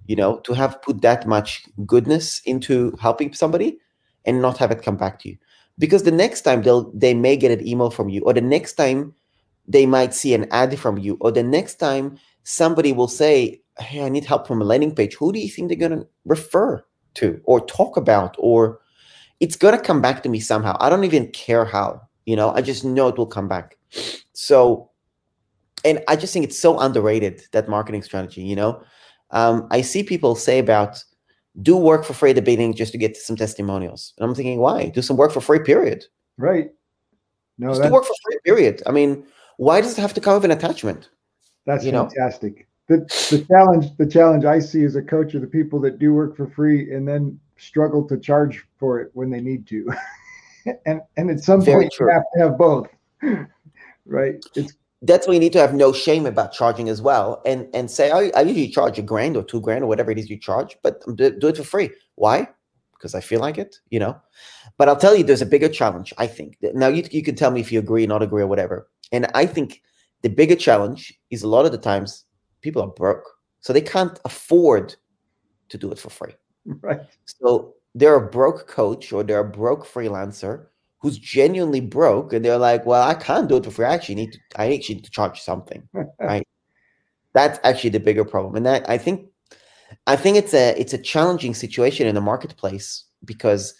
[0.06, 0.38] you know?
[0.40, 3.78] To have put that much goodness into helping somebody
[4.24, 5.36] and not have it come back to you.
[5.78, 8.74] Because the next time they'll they may get an email from you or the next
[8.74, 9.14] time
[9.68, 14.02] they might see an ad from you or the next time somebody will say hey,
[14.02, 16.84] I need help from a landing page, who do you think they're going to refer
[17.14, 18.36] to or talk about?
[18.38, 18.80] Or
[19.40, 20.76] it's going to come back to me somehow.
[20.80, 23.76] I don't even care how, you know, I just know it will come back.
[24.32, 24.90] So,
[25.84, 28.82] and I just think it's so underrated, that marketing strategy, you know.
[29.30, 31.02] Um, I see people say about
[31.62, 34.14] do work for free at the beginning just to get some testimonials.
[34.18, 34.88] And I'm thinking, why?
[34.88, 36.04] Do some work for free, period.
[36.36, 36.70] Right.
[37.58, 38.82] No, just do work for free, period.
[38.86, 39.24] I mean,
[39.58, 41.10] why does it have to come with an attachment?
[41.66, 42.56] That's you fantastic.
[42.56, 42.64] Know?
[42.88, 42.96] the
[43.30, 46.36] the challenge the challenge I see as a coach are the people that do work
[46.36, 49.92] for free and then struggle to charge for it when they need to.
[50.86, 52.06] and and at some Very point true.
[52.06, 52.88] you have to have both.
[54.06, 54.42] right?
[54.54, 57.90] It's that's why you need to have no shame about charging as well and and
[57.90, 60.38] say I, I usually charge a grand or two grand or whatever it is you
[60.38, 62.48] charge but do, do it for free why
[62.94, 64.20] because i feel like it you know
[64.76, 67.52] but i'll tell you there's a bigger challenge i think now you, you can tell
[67.52, 69.82] me if you agree or not agree or whatever and i think
[70.22, 72.24] the bigger challenge is a lot of the times
[72.60, 73.24] people are broke,
[73.60, 74.94] so they can't afford
[75.68, 76.34] to do it for free.
[76.82, 77.00] Right.
[77.24, 80.66] So they're a broke coach or they're a broke freelancer
[80.98, 83.86] who's genuinely broke, and they're like, "Well, I can't do it for free.
[83.86, 84.38] I actually need to.
[84.56, 85.88] I actually need to charge something."
[86.20, 86.46] right.
[87.32, 89.30] That's actually the bigger problem, and that I think,
[90.06, 93.72] I think it's a it's a challenging situation in the marketplace because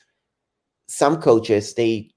[0.86, 2.10] some coaches they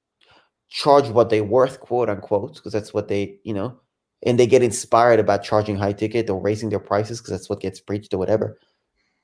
[0.72, 3.80] charge what they're worth, quote unquote, because that's what they you know
[4.24, 7.60] and they get inspired about charging high ticket or raising their prices because that's what
[7.60, 8.58] gets preached or whatever.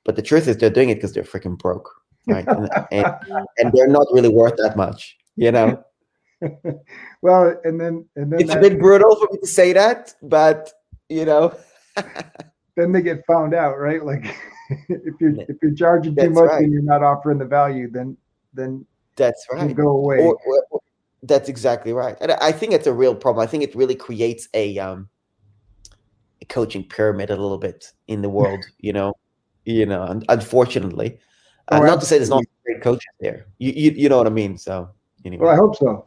[0.04, 1.88] But the truth is, they're doing it because they're freaking broke,
[2.26, 2.46] right?
[2.48, 3.06] and, and,
[3.58, 5.84] and, they're not really worth that much, you know.
[7.22, 10.14] well, and then and then it's that, a bit brutal for me to say that,
[10.22, 10.72] but
[11.08, 11.56] you know.
[12.76, 14.04] then they get found out, right?
[14.04, 14.24] Like
[14.88, 16.62] if you're if you're charging too much right.
[16.62, 18.16] and you're not offering the value, then
[18.54, 19.74] then that's right.
[19.74, 20.18] go away.
[20.18, 20.80] Or, or,
[21.22, 23.42] that's exactly right, and I think it's a real problem.
[23.42, 25.08] I think it really creates a um,
[26.40, 28.64] a coaching pyramid a little bit in the world.
[28.78, 29.14] you know,
[29.64, 31.18] you know, unfortunately,
[31.68, 33.46] uh, not to say there's not great coaches there.
[33.58, 34.56] You, you you know what I mean?
[34.56, 34.90] So
[35.24, 36.04] anyway, well, I hope so.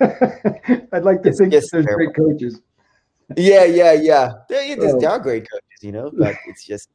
[0.92, 1.94] I'd like to it's think there's terrible.
[1.94, 2.60] great coaches.
[3.36, 4.32] Yeah, yeah, yeah.
[4.48, 6.88] There, there are great coaches, you know, but it's just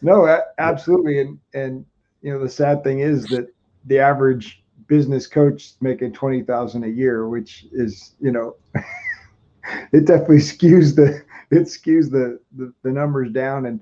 [0.00, 1.84] no, absolutely, and and
[2.22, 3.48] you know the sad thing is that
[3.86, 8.56] the average business coach making 20,000 a year, which is, you know,
[9.92, 11.22] it definitely skews the,
[11.56, 13.66] it skews the, the, the numbers down.
[13.66, 13.80] And,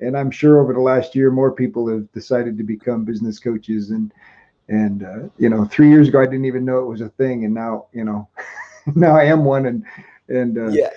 [0.00, 3.90] and I'm sure over the last year, more people have decided to become business coaches.
[3.90, 4.12] And,
[4.68, 7.44] and, uh, you know, three years ago, I didn't even know it was a thing.
[7.44, 8.28] And now, you know,
[8.94, 9.84] now I am one and,
[10.28, 10.90] and, uh, yeah,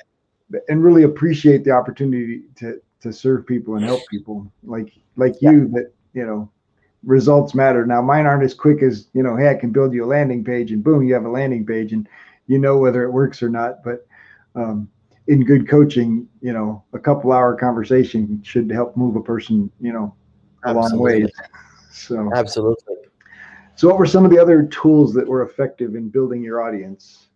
[0.67, 5.51] and really appreciate the opportunity to, to serve people and help people like, like yeah.
[5.51, 6.51] you that, you know,
[7.03, 7.85] results matter.
[7.85, 10.43] Now, mine aren't as quick as, you know, hey, I can build you a landing
[10.43, 12.07] page and boom, you have a landing page and
[12.47, 13.83] you know whether it works or not.
[13.83, 14.05] But
[14.55, 14.89] um,
[15.27, 19.93] in good coaching, you know, a couple hour conversation should help move a person, you
[19.93, 20.13] know,
[20.65, 21.21] a Absolutely.
[21.21, 21.31] long way.
[21.89, 22.95] So, absolutely.
[23.75, 27.27] So, what were some of the other tools that were effective in building your audience?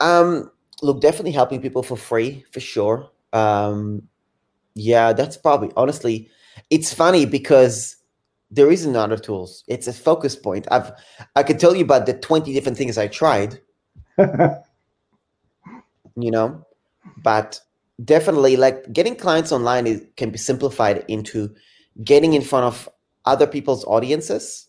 [0.00, 0.50] Um,
[0.82, 3.10] look, definitely helping people for free for sure.
[3.32, 4.02] Um,
[4.74, 6.28] yeah, that's probably honestly,
[6.70, 7.96] it's funny because
[8.50, 9.64] there isn't other tools.
[9.68, 10.66] It's a focus point.
[10.70, 10.92] I've
[11.34, 13.60] I could tell you about the 20 different things I tried,
[14.18, 14.60] you
[16.16, 16.64] know,
[17.18, 17.60] but
[18.04, 21.54] definitely like getting clients online is, can be simplified into
[22.04, 22.88] getting in front of
[23.24, 24.68] other people's audiences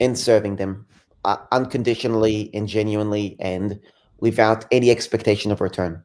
[0.00, 0.86] and serving them
[1.24, 3.80] uh, unconditionally and genuinely and
[4.20, 6.02] without any expectation of return.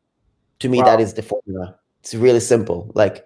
[0.60, 0.86] To me, wow.
[0.86, 1.76] that is the formula.
[2.02, 2.92] It's really simple.
[2.94, 3.26] Like,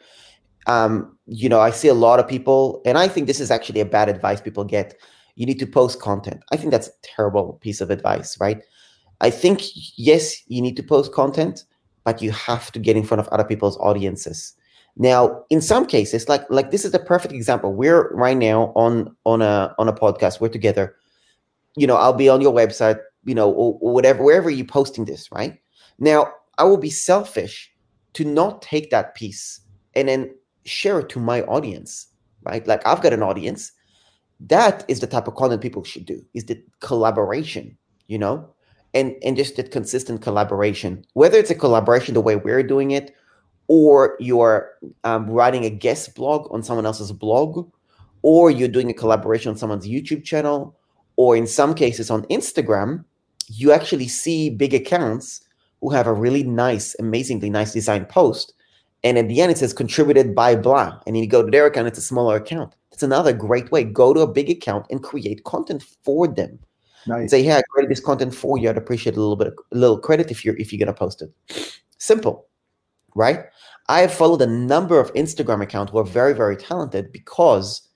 [0.68, 3.82] um, you know, I see a lot of people, and I think this is actually
[3.82, 4.96] a bad advice people get.
[5.36, 6.44] You need to post content.
[6.52, 8.62] I think that's a terrible piece of advice, right?
[9.22, 9.62] I think,
[9.98, 11.66] yes, you need to post content,
[12.04, 14.54] but you have to get in front of other people's audiences.
[14.98, 17.74] Now, in some cases, like like this is a perfect example.
[17.74, 20.40] We're right now on on a on a podcast.
[20.40, 20.96] We're together.
[21.76, 23.00] You know, I'll be on your website.
[23.26, 25.30] You know, or, or whatever wherever you're posting this.
[25.34, 25.60] Right
[26.00, 27.70] now, I will be selfish
[28.14, 29.60] to not take that piece
[29.96, 30.34] and then
[30.66, 32.08] share it to my audience.
[32.44, 33.72] Right, like I've got an audience.
[34.40, 36.24] That is the type of content people should do.
[36.34, 37.78] Is the collaboration.
[38.08, 38.50] You know,
[38.94, 41.06] and and just that consistent collaboration.
[41.14, 43.16] Whether it's a collaboration the way we're doing it
[43.68, 44.72] or you're
[45.04, 47.70] um, writing a guest blog on someone else's blog,
[48.22, 50.78] or you're doing a collaboration on someone's YouTube channel,
[51.16, 53.04] or in some cases on Instagram,
[53.48, 55.42] you actually see big accounts
[55.82, 58.54] who have a really nice, amazingly nice design post.
[59.06, 61.00] And at the end, it says contributed by blah.
[61.08, 62.76] And you go to their account, it's a smaller account.
[62.92, 63.86] It's another great way.
[63.86, 66.60] Go to a big account and create content for them.
[67.08, 67.30] Nice.
[67.30, 68.70] Say, hey, I created this content for you.
[68.70, 71.22] I'd appreciate a little bit, of, a little credit if you're if you're gonna post
[71.22, 71.32] it.
[72.00, 72.50] Simple
[73.16, 73.46] right?
[73.88, 77.88] I have followed a number of Instagram accounts who are very, very talented because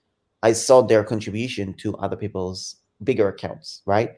[0.41, 4.11] I saw their contribution to other people's bigger accounts, right?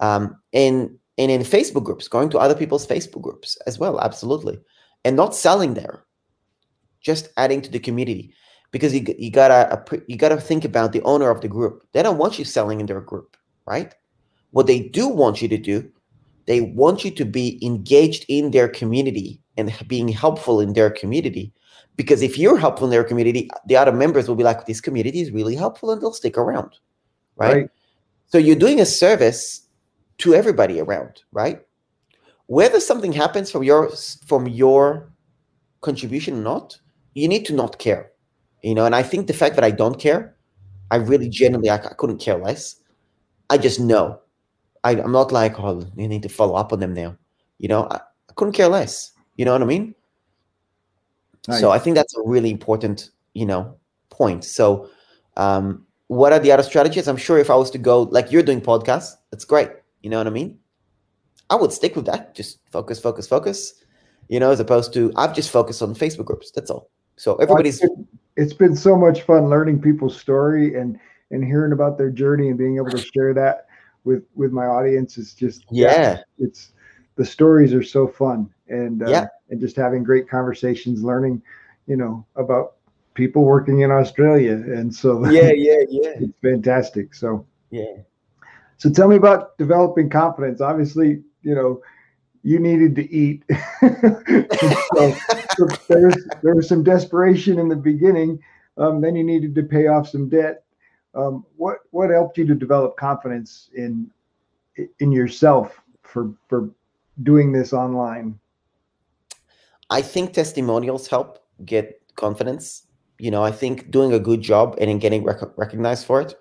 [0.00, 4.58] Um, and and in Facebook groups, going to other people's Facebook groups as well, absolutely,
[5.04, 6.04] and not selling there,
[7.04, 8.34] just adding to the community,
[8.72, 11.86] because you you gotta uh, you gotta think about the owner of the group.
[11.92, 13.36] They don't want you selling in their group,
[13.66, 13.94] right?
[14.50, 15.88] What they do want you to do,
[16.46, 21.52] they want you to be engaged in their community and being helpful in their community.
[21.96, 24.80] Because if you're helpful in their community, uh, the other members will be like, this
[24.80, 26.70] community is really helpful and they'll stick around.
[27.36, 27.54] Right.
[27.54, 27.70] right.
[28.26, 29.68] So you're doing a service
[30.18, 31.60] to everybody around, right?
[32.46, 33.90] Whether something happens from your
[34.26, 35.12] from your
[35.80, 36.78] contribution or not,
[37.14, 38.10] you need to not care.
[38.62, 40.36] You know, and I think the fact that I don't care,
[40.90, 42.76] I really genuinely I, I couldn't care less.
[43.50, 44.20] I just know.
[44.84, 47.16] I, am not like, oh, you need to follow up on them now.
[47.58, 49.12] You know, I, I couldn't care less.
[49.36, 49.94] You know what I mean?
[51.48, 51.60] Nice.
[51.60, 53.76] So I think that's a really important, you know,
[54.10, 54.44] point.
[54.44, 54.88] So
[55.36, 57.08] um, what are the other strategies?
[57.08, 59.70] I'm sure if I was to go like you're doing podcasts, that's great.
[60.02, 60.58] You know what I mean?
[61.50, 62.34] I would stick with that.
[62.34, 63.74] Just focus, focus, focus.
[64.28, 66.50] You know, as opposed to I've just focused on Facebook groups.
[66.50, 66.90] That's all.
[67.16, 67.82] So everybody's.
[68.36, 70.98] It's, been, so much fun learning people's story and
[71.30, 73.66] and hearing about their journey and being able to share that
[74.04, 76.72] with with my audience is just yeah, yeah it's
[77.16, 79.26] the stories are so fun and uh, yeah.
[79.50, 81.42] and just having great conversations, learning,
[81.86, 82.74] you know, about
[83.14, 87.14] people working in Australia, and so yeah, yeah, yeah, it's fantastic.
[87.14, 87.96] So yeah.
[88.76, 90.60] So tell me about developing confidence.
[90.60, 91.80] Obviously, you know,
[92.44, 93.42] you needed to eat.
[93.80, 95.14] so,
[95.56, 98.38] so there, was, there was some desperation in the beginning.
[98.76, 100.62] Um, then you needed to pay off some debt.
[101.14, 104.10] Um, what what helped you to develop confidence in
[104.98, 106.70] in yourself for for
[107.22, 108.38] doing this online?
[109.90, 112.86] I think testimonials help get confidence.
[113.18, 116.34] You know, I think doing a good job and then getting rec- recognized for it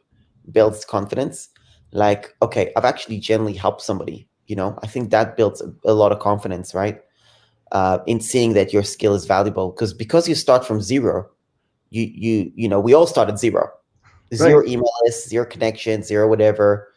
[0.52, 1.50] builds confidence.
[1.92, 4.28] Like, okay, I've actually generally helped somebody.
[4.47, 6.99] You know, I think that builds a, a lot of confidence, right?
[7.71, 11.29] Uh, in seeing that your skill is valuable, because because you start from zero,
[11.89, 13.69] you you you know we all start at zero,
[14.34, 14.67] zero right.
[14.67, 16.89] email list, zero connection zero whatever.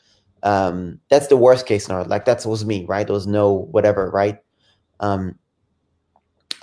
[0.43, 2.07] Um, that's the worst case scenario.
[2.07, 3.07] Like that was me, right?
[3.07, 4.39] There was no whatever, right?
[5.01, 5.39] Um,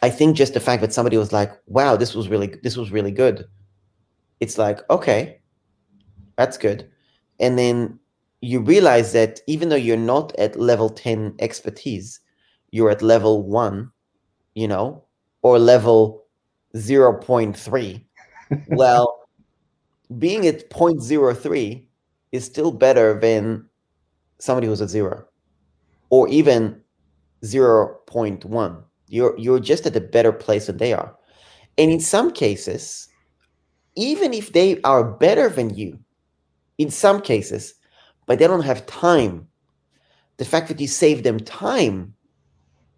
[0.02, 2.92] I think just the fact that somebody was like, "Wow, this was really this was
[2.92, 3.46] really good,"
[4.40, 5.40] it's like, okay,
[6.38, 6.90] that's good,
[7.40, 8.00] and then
[8.44, 12.20] you realize that even though you're not at level ten expertise,
[12.72, 13.92] you're at level one,
[14.56, 15.04] you know,
[15.42, 16.26] or level
[16.78, 18.06] zero point three.
[18.68, 19.28] well,
[20.20, 21.84] being at 0.03
[22.32, 23.66] is still better than
[24.38, 25.26] somebody who's at zero,
[26.10, 26.80] or even
[27.44, 31.16] 0.1 you're you're just at a better place than they are.
[31.78, 33.08] And in some cases,
[33.96, 36.00] even if they are better than you,
[36.80, 37.76] in some cases,
[38.26, 39.48] but they don't have time,
[40.38, 42.14] the fact that you save them time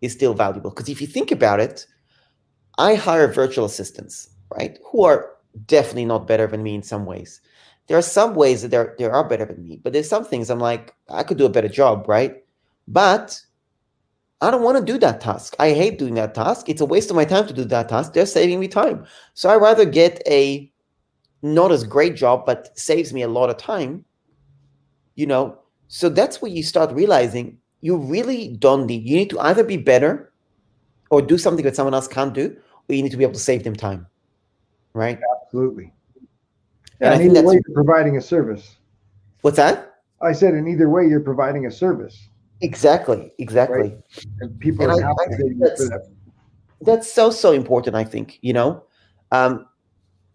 [0.02, 0.70] is still valuable.
[0.70, 1.86] Because if you think about it,
[2.78, 4.78] I hire virtual assistants, right?
[4.92, 5.32] Who are
[5.66, 7.42] definitely not better than me in some ways.
[7.88, 10.50] There are some ways that they're they are better than me, but there's some things
[10.50, 12.42] I'm like, I could do a better job, right?
[12.88, 13.42] but
[14.42, 15.56] I don't want to do that task.
[15.60, 16.70] I hate doing that task.
[16.70, 18.14] It's a waste of my time to do that task.
[18.14, 19.06] They're saving me time.
[19.34, 20.72] So I rather get a
[21.42, 24.06] not as great job, but saves me a lot of time.
[25.16, 29.40] You know, so that's where you start realizing you really don't need, you need to
[29.40, 30.32] either be better
[31.10, 32.56] or do something that someone else can't do,
[32.90, 34.08] or you need to be able to save them time.
[34.94, 35.20] Right?
[35.44, 35.94] Absolutely.
[37.02, 38.78] Yeah, and either way, you're providing a service.
[39.42, 39.96] What's that?
[40.22, 42.30] I said, in either way, you're providing a service.
[42.62, 43.34] Exactly.
[43.38, 43.78] Exactly.
[43.78, 43.98] Right?
[44.40, 46.08] And people and are compensating for that.
[46.82, 47.96] That's so so important.
[47.96, 48.84] I think you know,
[49.32, 49.68] um,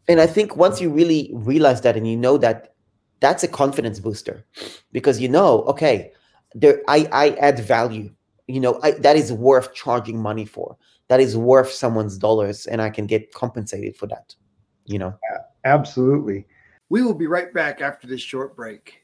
[0.09, 2.75] and I think once you really realize that and you know that,
[3.21, 4.45] that's a confidence booster,
[4.93, 6.13] because you know, okay,
[6.55, 8.11] there I I add value.
[8.49, 10.77] You know, I, that is worth charging money for.
[11.09, 14.35] That is worth someone's dollars, and I can get compensated for that.
[14.87, 15.19] You know.
[15.65, 16.47] Absolutely.
[16.89, 19.03] We will be right back after this short break.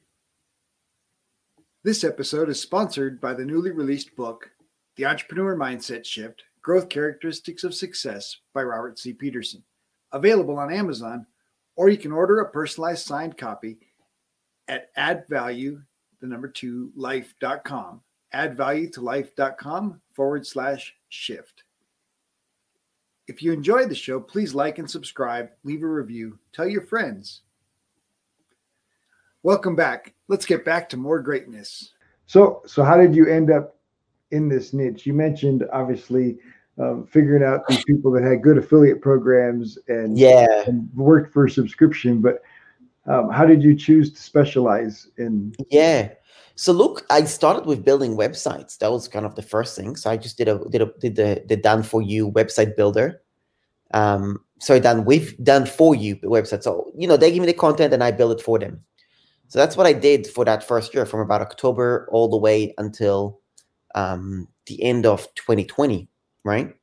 [1.84, 4.50] This episode is sponsored by the newly released book,
[4.96, 9.12] The Entrepreneur Mindset Shift Growth Characteristics of Success by Robert C.
[9.12, 9.62] Peterson,
[10.10, 11.26] available on Amazon,
[11.76, 13.78] or you can order a personalized signed copy
[14.68, 15.82] at addvalue,
[16.20, 18.00] the number two, life.com.
[18.34, 21.62] Addvalue to life.com forward slash shift.
[23.28, 27.42] If you enjoyed the show, please like and subscribe, leave a review, tell your friends.
[29.42, 30.14] Welcome back.
[30.28, 31.92] Let's get back to more greatness.
[32.26, 33.76] So, so how did you end up
[34.32, 35.06] in this niche?
[35.06, 36.38] You mentioned obviously
[36.78, 41.48] um, figuring out these people that had good affiliate programs and yeah, and worked for
[41.48, 42.20] subscription.
[42.20, 42.42] But
[43.06, 45.54] um, how did you choose to specialize in?
[45.70, 46.10] Yeah.
[46.56, 48.78] So look, I started with building websites.
[48.78, 49.96] That was kind of the first thing.
[49.96, 53.22] So I just did a did a did the the done for you website builder.
[53.92, 56.62] Um, sorry, done with done for you website.
[56.62, 58.82] So you know they give me the content and I build it for them.
[59.48, 62.74] So that's what I did for that first year from about October all the way
[62.78, 63.40] until
[63.94, 66.08] um, the end of 2020,
[66.44, 66.74] right?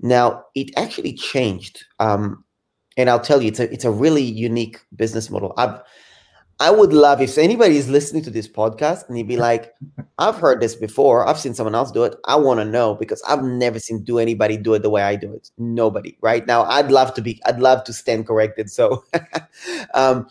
[0.00, 1.84] Now, it actually changed.
[1.98, 2.44] Um,
[2.96, 5.54] and I'll tell you, it's a, it's a really unique business model.
[5.56, 5.80] I've,
[6.58, 9.72] I would love if anybody is listening to this podcast and you'd be like,
[10.18, 11.26] I've heard this before.
[11.26, 12.14] I've seen someone else do it.
[12.26, 15.16] I want to know because I've never seen do anybody do it the way I
[15.16, 15.50] do it.
[15.56, 16.64] Nobody right now.
[16.64, 18.70] I'd love to be, I'd love to stand corrected.
[18.70, 19.04] So,
[19.94, 20.28] um,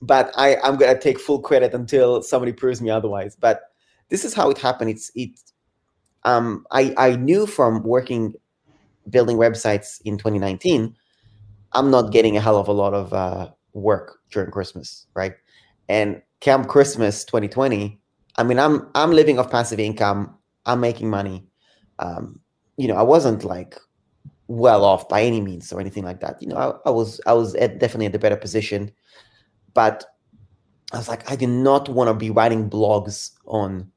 [0.00, 3.36] but I, I'm gonna take full credit until somebody proves me otherwise.
[3.36, 3.72] But
[4.08, 4.90] this is how it happened.
[4.90, 5.30] It's it.
[6.24, 8.34] Um, I I knew from working
[9.10, 10.94] building websites in 2019,
[11.74, 15.34] I'm not getting a hell of a lot of uh, work during Christmas, right?
[15.88, 18.00] And Camp Christmas 2020,
[18.36, 20.34] I mean, I'm I'm living off passive income.
[20.66, 21.46] I'm making money.
[21.98, 22.40] Um,
[22.76, 23.78] you know, I wasn't like
[24.48, 26.40] well off by any means or anything like that.
[26.42, 28.92] You know, I, I was I was at, definitely at the better position
[29.74, 30.04] but
[30.92, 33.90] I was like, I do not want to be writing blogs on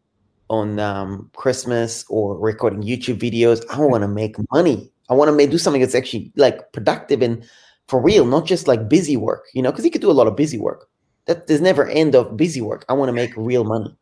[0.50, 3.64] on um, Christmas or recording YouTube videos.
[3.72, 4.92] I want to make money.
[5.10, 7.46] I want to do something that's actually like productive and
[7.88, 9.44] for real, not just like busy work.
[9.54, 10.88] You know, because you could do a lot of busy work.
[11.26, 12.86] That there's never end of busy work.
[12.90, 13.96] I want to make real money.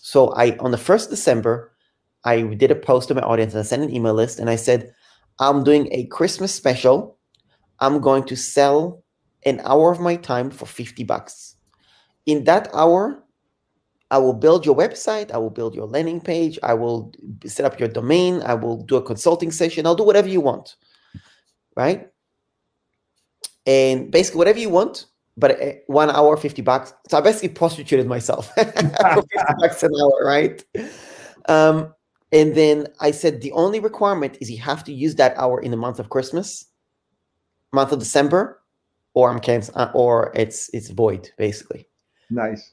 [0.00, 1.72] So I on the first December,
[2.24, 4.56] I did a post to my audience and I sent an email list and I
[4.56, 4.94] said,
[5.38, 7.16] I'm doing a Christmas special.
[7.78, 9.02] I'm going to sell
[9.46, 11.56] an hour of my time for 50 bucks.
[12.26, 13.22] In that hour,
[14.10, 17.12] I will build your website, I will build your landing page, I will
[17.46, 20.76] set up your domain, I will do a consulting session, I'll do whatever you want.
[21.76, 22.08] Right?
[23.66, 26.92] And basically, whatever you want, but eh, one hour, 50 bucks.
[27.08, 29.28] So I basically prostituted myself for 50
[29.60, 30.64] bucks an hour, right?
[31.48, 31.94] Um,
[32.32, 35.70] and then I said the only requirement is you have to use that hour in
[35.70, 36.66] the month of Christmas,
[37.72, 38.60] month of December,
[39.14, 41.88] or I'm canceled, uh, or it's it's void basically.
[42.30, 42.72] Nice.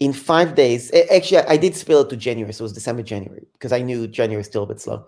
[0.00, 3.46] In five days, actually, I did spill it to January, so it was December, January,
[3.52, 5.06] because I knew January was still a bit slow.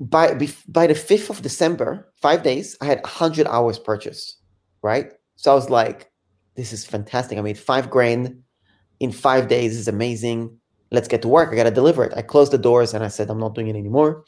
[0.00, 4.38] By by the fifth of December, five days, I had hundred hours purchased,
[4.80, 5.12] right?
[5.36, 6.10] So I was like,
[6.54, 7.36] "This is fantastic!
[7.36, 8.42] I made five grand
[9.00, 9.72] in five days.
[9.72, 10.56] This is amazing.
[10.90, 11.52] Let's get to work.
[11.52, 13.76] I gotta deliver it." I closed the doors and I said, "I'm not doing it
[13.76, 14.24] anymore.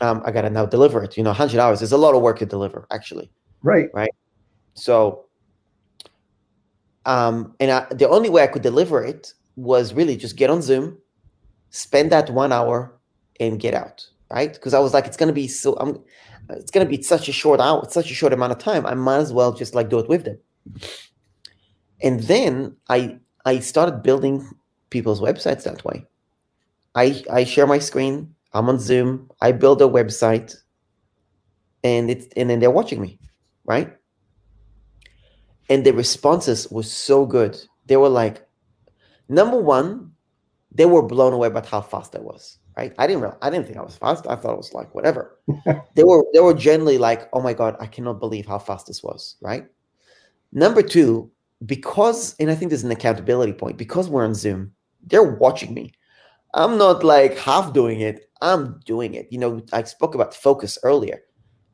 [0.00, 2.38] Um, I gotta now deliver it." You know, hundred hours is a lot of work
[2.38, 3.32] to deliver, actually.
[3.62, 3.88] Right.
[3.92, 4.12] Right.
[4.74, 5.26] So,
[7.06, 10.62] um, and I, the only way I could deliver it was really just get on
[10.62, 10.98] Zoom,
[11.70, 12.94] spend that one hour,
[13.40, 14.06] and get out.
[14.30, 14.52] Right.
[14.52, 15.74] Because I was like, it's gonna be so.
[15.74, 16.02] I'm.
[16.50, 18.86] It's gonna be such a short hour, such a short amount of time.
[18.86, 20.38] I might as well just like do it with them.
[22.02, 24.48] And then I I started building
[24.90, 26.06] people's websites that way.
[26.94, 28.34] I I share my screen.
[28.54, 29.30] I'm on Zoom.
[29.40, 30.56] I build a website,
[31.84, 33.18] and it's and then they're watching me
[33.64, 33.96] right?
[35.68, 37.58] And the responses were so good.
[37.86, 38.46] They were like,
[39.28, 40.12] number one,
[40.70, 42.58] they were blown away by how fast I was.
[42.76, 42.94] Right?
[42.98, 43.34] I didn't.
[43.42, 44.26] I didn't think I was fast.
[44.26, 45.38] I thought it was like whatever.
[45.94, 46.24] they were.
[46.32, 49.66] They were generally like, "Oh my god, I cannot believe how fast this was." Right?
[50.52, 51.30] Number two,
[51.66, 53.76] because, and I think there's an accountability point.
[53.76, 55.92] Because we're on Zoom, they're watching me.
[56.54, 58.30] I'm not like half doing it.
[58.40, 59.28] I'm doing it.
[59.30, 61.20] You know, I spoke about focus earlier.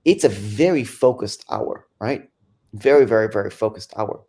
[0.05, 2.29] It's a very focused hour, right?
[2.75, 4.23] Very, very, very focused hour.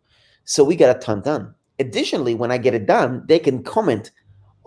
[0.44, 1.54] So we get a ton done.
[1.78, 4.10] Additionally, when I get it done, they can comment,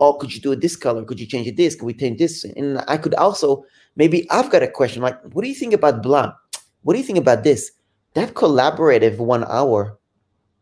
[0.00, 1.04] oh, could you do it this color?
[1.04, 1.74] Could you change it this?
[1.74, 2.44] Could we change this?
[2.44, 3.64] And I could also,
[3.96, 6.32] maybe I've got a question like, what do you think about blah?
[6.82, 7.72] What do you think about this?
[8.14, 9.98] That collaborative one hour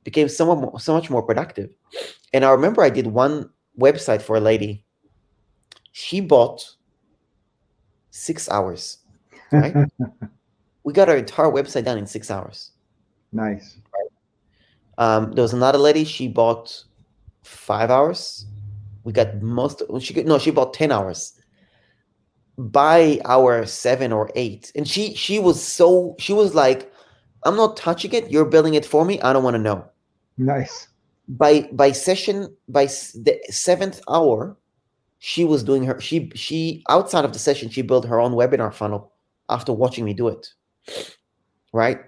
[0.05, 1.71] became so much, so much more productive.
[2.33, 4.85] And I remember I did one website for a lady.
[5.93, 6.65] She bought
[8.11, 8.99] six hours,
[9.51, 9.75] right?
[10.85, 12.72] we got our entire website done in six hours.
[13.33, 13.76] Nice.
[14.99, 16.05] Um, there was another lady.
[16.05, 16.85] She bought
[17.43, 18.47] five hours.
[19.05, 19.83] We got most.
[20.01, 21.33] She no, she bought ten hours.
[22.59, 26.93] By hour seven or eight, and she she was so she was like,
[27.45, 28.30] "I'm not touching it.
[28.30, 29.20] You're building it for me.
[29.22, 29.85] I don't want to know."
[30.37, 30.89] Nice.
[31.28, 34.57] By by session by the seventh hour,
[35.18, 38.72] she was doing her she she outside of the session she built her own webinar
[38.72, 39.12] funnel
[39.49, 40.47] after watching me do it,
[41.72, 41.99] right?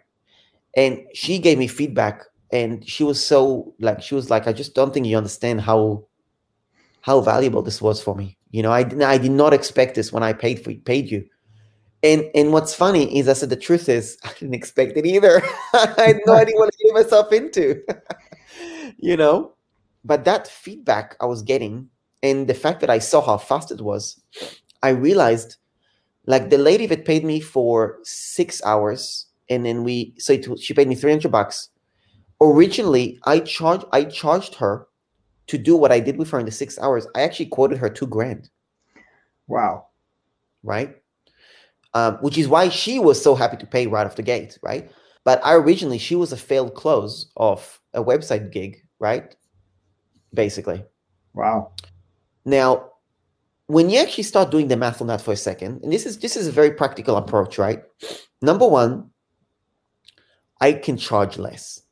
[0.77, 4.75] And she gave me feedback and she was so like she was like i just
[4.75, 6.07] don't think you understand how
[7.03, 8.39] how valuable this was for me.
[8.51, 11.27] You know i didn't i did not expect this when i paid for paid you.
[12.03, 15.43] And and what's funny is i said the truth is i didn't expect it either.
[15.75, 17.83] I had no idea what i get myself into.
[18.99, 19.55] You know?
[20.05, 21.89] But that feedback i was getting
[22.23, 24.21] and the fact that i saw how fast it was
[24.83, 25.57] i realized
[26.27, 30.75] like the lady that paid me for six hours and then we so it, she
[30.75, 31.69] paid me 300 bucks.
[32.41, 34.87] Originally i charged i charged her
[35.47, 37.07] to do what i did with her in the six hours.
[37.15, 38.51] I actually quoted her two grand.
[39.47, 39.87] Wow.
[40.63, 40.97] Right?
[41.93, 44.91] Um, which is why she was so happy to pay right off the gate right?
[45.25, 49.35] But i originally she was a failed close of a website gig right?
[50.33, 50.85] Basically.
[51.35, 51.73] Wow.
[52.45, 52.91] Now
[53.67, 56.19] when you actually start doing the math on that for a second and this is
[56.19, 57.83] this is a very practical approach right?
[58.43, 59.11] Number one
[60.67, 61.85] i can charge less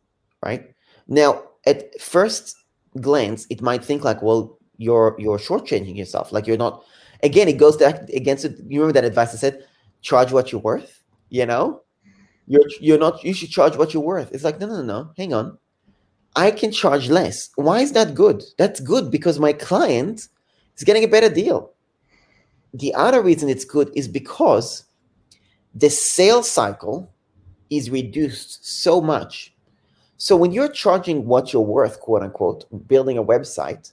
[0.43, 0.75] right?
[1.09, 2.57] Now, at first
[3.01, 6.33] glance, it might think like, well, you're you're shortchanging yourself.
[6.33, 6.85] Like you're not.
[7.23, 8.59] Again, it goes back against it.
[8.67, 9.65] You remember that advice I said,
[10.01, 11.03] charge what you're worth.
[11.31, 11.83] You know,
[12.47, 13.23] you're you're not.
[13.23, 14.33] You should charge what you're worth.
[14.33, 15.11] It's like no, no, no.
[15.17, 15.59] Hang on.
[16.35, 17.51] I can charge less.
[17.57, 18.43] Why is that good?
[18.57, 20.29] That's good because my client
[20.77, 21.73] is getting a better deal.
[22.73, 24.85] The other reason it's good is because
[25.75, 27.12] the sales cycle
[27.77, 29.53] is reduced so much
[30.23, 33.91] so when you're charging what you're worth, quote unquote, building a website,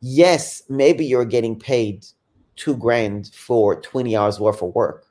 [0.00, 2.06] yes, maybe you're getting paid
[2.56, 5.04] two grand for 20 hours worth of work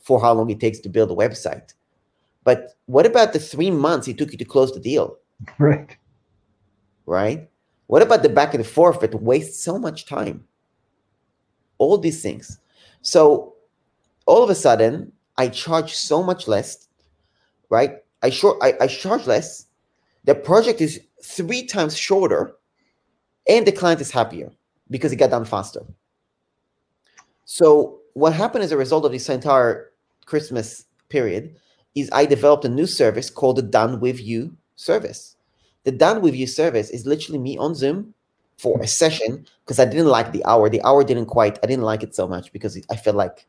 [0.00, 1.72] for how long it takes to build a website.
[2.42, 5.18] But what about the three months it took you to close the deal?
[5.60, 5.96] Right.
[7.06, 7.48] Right.
[7.86, 10.44] What about the back and forth that wastes so much time?
[11.78, 12.58] All these things.
[13.02, 13.54] So
[14.26, 16.85] all of a sudden, I charge so much less,
[17.70, 17.96] right?
[18.22, 19.66] I short I, I charge less
[20.24, 22.56] the project is three times shorter
[23.48, 24.50] and the client is happier
[24.90, 25.82] because it got done faster.
[27.44, 29.92] So what happened as a result of this entire
[30.26, 31.56] Christmas period
[31.94, 35.36] is I developed a new service called the Done With You service.
[35.84, 38.12] The Done With You service is literally me on Zoom
[38.58, 40.68] for a session because I didn't like the hour.
[40.68, 43.46] The hour didn't quite, I didn't like it so much because I felt like,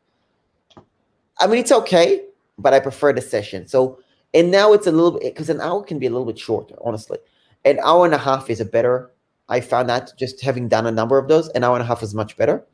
[1.40, 2.24] I mean, it's okay,
[2.56, 3.66] but I prefer the session.
[3.66, 3.98] So
[4.34, 6.74] and now it's a little bit because an hour can be a little bit shorter,
[6.82, 7.18] honestly.
[7.64, 9.10] An hour and a half is a better.
[9.48, 12.02] I found that just having done a number of those, an hour and a half
[12.02, 12.64] is much better.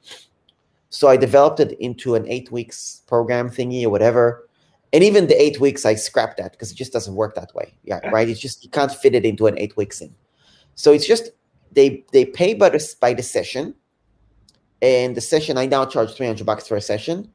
[0.90, 4.48] So I developed it into an eight weeks program thingy or whatever.
[4.92, 7.74] And even the eight weeks, I scrapped that because it just doesn't work that way.
[7.82, 8.28] Yeah, right.
[8.28, 10.14] It's just you can't fit it into an eight weeks in.
[10.76, 11.30] So it's just
[11.72, 13.74] they they pay by the by the session,
[14.82, 17.32] and the session I now charge three hundred bucks for a session,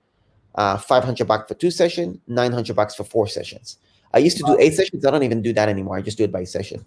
[0.56, 3.78] uh, five hundred bucks for two sessions, nine hundred bucks for four sessions.
[4.14, 5.06] I used to do eight sessions.
[5.06, 5.98] I don't even do that anymore.
[5.98, 6.86] I just do it by session.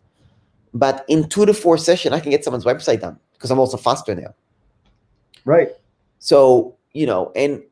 [0.74, 3.76] But in two to four session, I can get someone's website done because I'm also
[3.76, 4.34] faster now.
[5.44, 5.68] Right.
[6.18, 7.62] So, you know, and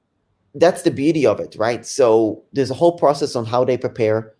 [0.55, 1.87] that's the beauty of it, right?
[1.87, 4.35] So there's a whole process on how they prepare.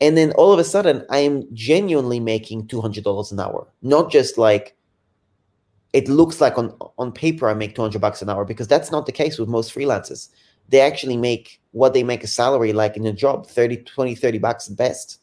[0.00, 4.36] And then all of a sudden, I am genuinely making $200 an hour, not just
[4.36, 4.76] like
[5.92, 9.06] it looks like on, on paper I make 200 bucks an hour because that's not
[9.06, 10.28] the case with most freelancers
[10.68, 14.38] they actually make what they make a salary like in a job 30 20 30
[14.38, 15.22] bucks best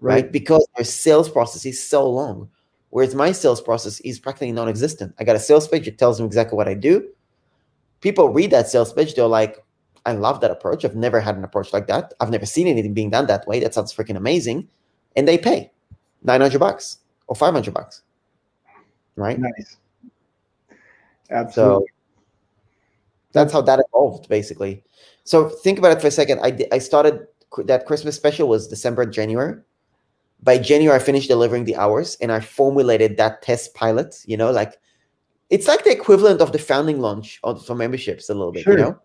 [0.00, 0.32] right, right?
[0.32, 2.48] because their sales process is so long
[2.90, 5.14] Whereas my sales process is practically non-existent.
[5.18, 7.08] I got a sales page, it tells them exactly what I do.
[8.00, 9.62] People read that sales page, they're like,
[10.06, 10.84] I love that approach.
[10.84, 12.14] I've never had an approach like that.
[12.20, 13.60] I've never seen anything being done that way.
[13.60, 14.68] That sounds freaking amazing.
[15.16, 15.70] And they pay
[16.22, 18.02] 900 bucks or 500 bucks.
[19.16, 19.38] Right?
[19.38, 19.76] Nice.
[21.30, 21.86] Absolutely.
[21.88, 21.97] So
[23.32, 24.82] that's how that evolved basically.
[25.24, 26.40] So think about it for a second.
[26.42, 27.26] I, I started
[27.64, 29.56] that Christmas special was December, January
[30.42, 34.50] by January, I finished delivering the hours and I formulated that test pilot, you know,
[34.50, 34.78] like
[35.50, 38.78] it's like the equivalent of the founding launch of, for memberships a little bit, sure.
[38.78, 38.98] you know?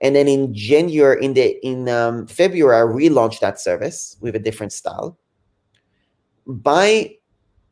[0.00, 4.38] And then in January, in the in um, February, I relaunched that service with a
[4.38, 5.18] different style.
[6.46, 7.16] By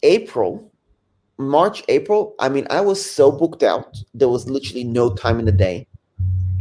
[0.03, 0.73] April,
[1.39, 3.97] March, April, I mean, I was so booked out.
[4.15, 5.89] There was literally no time in the day.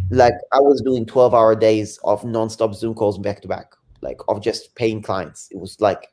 [0.09, 4.19] Like I was doing 12 hour days of nonstop Zoom calls back to back, like
[4.28, 5.47] of just paying clients.
[5.51, 6.07] It was like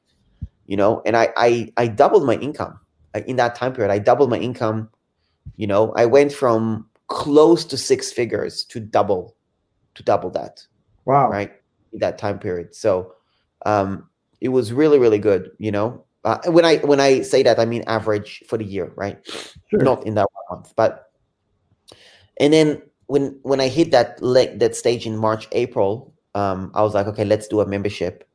[0.71, 2.79] you know and i i, I doubled my income
[3.27, 4.89] in that time period i doubled my income
[5.57, 9.37] you know i went from close to six figures to double
[9.97, 10.65] to double that
[11.05, 11.53] wow right
[11.93, 13.15] in that time period so
[13.67, 14.09] um
[14.41, 17.65] it was really really good you know uh, when i when i say that i
[17.65, 19.19] mean average for the year right
[19.69, 19.81] sure.
[19.81, 21.11] not in that one month but
[22.39, 26.83] and then when when i hit that like that stage in march april um i
[26.83, 28.29] was like okay let's do a membership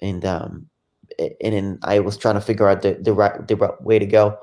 [0.00, 0.66] and um
[1.18, 4.06] and then I was trying to figure out the, the right the right way to
[4.06, 4.38] go.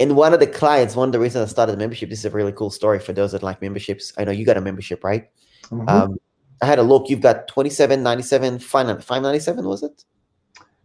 [0.00, 2.24] And one of the clients, one of the reasons I started the membership, this is
[2.24, 4.12] a really cool story for those that like memberships.
[4.18, 5.28] I know you got a membership, right?
[5.64, 5.88] Mm-hmm.
[5.88, 6.18] Um,
[6.60, 7.08] I had a look.
[7.08, 10.04] You've got twenty seven ninety seven, five ninety seven, was it?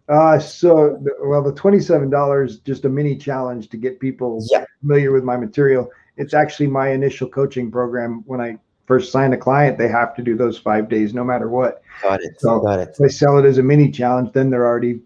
[0.09, 4.63] Uh, so well, the twenty seven dollars just a mini challenge to get people yeah.
[4.79, 5.89] familiar with my material.
[6.15, 8.23] It's actually my initial coaching program.
[8.25, 11.49] When I first sign a client, they have to do those five days, no matter
[11.49, 11.81] what.
[12.01, 12.39] Got it.
[12.39, 12.97] So got it.
[13.03, 14.31] I sell it as a mini challenge.
[14.31, 15.01] Then they're already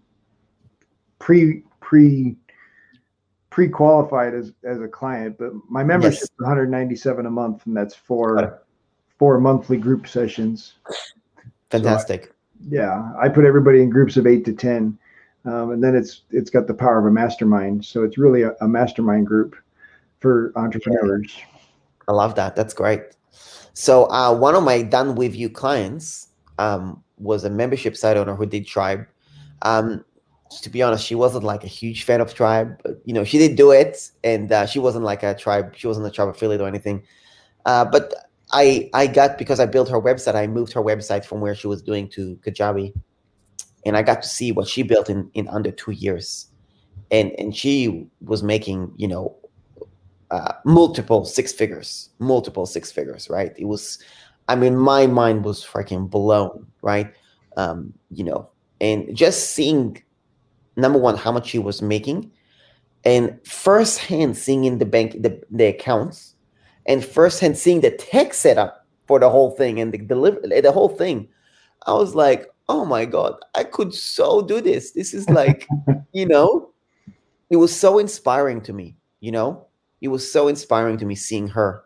[1.18, 2.36] pre pre
[3.50, 6.22] pre-qualified as as a client, but my membership yes.
[6.22, 8.62] is 197 a month, and that's for
[9.18, 10.74] four monthly group sessions.
[11.70, 12.24] Fantastic.
[12.24, 12.32] So I,
[12.68, 14.98] yeah, I put everybody in groups of eight to ten,
[15.44, 17.84] um, and then it's it's got the power of a mastermind.
[17.84, 19.56] So it's really a, a mastermind group
[20.20, 21.36] for entrepreneurs.
[22.08, 22.56] I love that.
[22.56, 23.02] That's great.
[23.74, 28.34] So uh, one of my done with you clients um, was a membership site owner
[28.34, 29.06] who did Tribe.
[29.62, 30.04] Um,
[30.60, 32.78] to be honest, she wasn't like a huge fan of Tribe.
[32.82, 35.74] But, you know, she did do it, and uh, she wasn't like a Tribe.
[35.76, 37.02] She wasn't a Tribe affiliate or anything.
[37.64, 38.12] Uh, but
[38.52, 40.34] I I got because I built her website.
[40.34, 42.92] I moved her website from where she was doing to Kajabi,
[43.86, 46.48] and I got to see what she built in in under two years,
[47.10, 49.36] and and she was making you know
[50.30, 53.30] uh, multiple six figures, multiple six figures.
[53.30, 53.52] Right?
[53.56, 53.98] It was,
[54.48, 56.66] I mean, my mind was freaking blown.
[56.82, 57.12] Right?
[57.56, 58.50] Um, you know,
[58.80, 60.02] and just seeing
[60.76, 62.30] number one, how much she was making,
[63.04, 66.31] and firsthand seeing in the bank the, the accounts,
[66.86, 70.88] and firsthand seeing the tech setup for the whole thing and the deliver the whole
[70.88, 71.28] thing.
[71.86, 74.92] I was like, oh my god, I could so do this.
[74.92, 75.66] This is like,
[76.12, 76.70] you know,
[77.50, 78.96] it was so inspiring to me.
[79.20, 79.66] You know,
[80.00, 81.84] it was so inspiring to me seeing her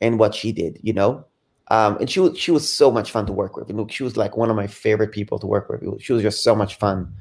[0.00, 0.78] and what she did.
[0.82, 1.24] You know,
[1.68, 3.68] um, and she was she was so much fun to work with.
[3.68, 6.02] And look, she was like one of my favorite people to work with.
[6.02, 7.12] She was just so much fun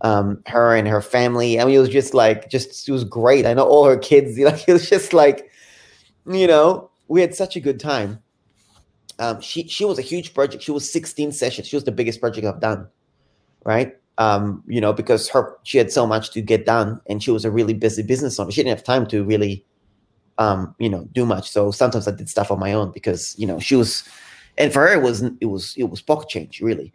[0.00, 1.60] um, her and her family.
[1.60, 3.46] I mean, it was just like, just it was great.
[3.46, 4.38] I know all her kids.
[4.44, 5.50] Like it was just like,
[6.26, 8.20] you know, we had such a good time.
[9.18, 10.62] Um, she she was a huge project.
[10.62, 11.68] She was 16 sessions.
[11.68, 12.88] She was the biggest project I've done,
[13.64, 13.96] right?
[14.18, 17.44] Um, you know, because her she had so much to get done, and she was
[17.44, 18.50] a really busy business owner.
[18.50, 19.64] She didn't have time to really,
[20.38, 21.50] um, you know, do much.
[21.50, 24.08] So sometimes I did stuff on my own because you know she was,
[24.58, 26.92] and for her it was it was it was pocket change really,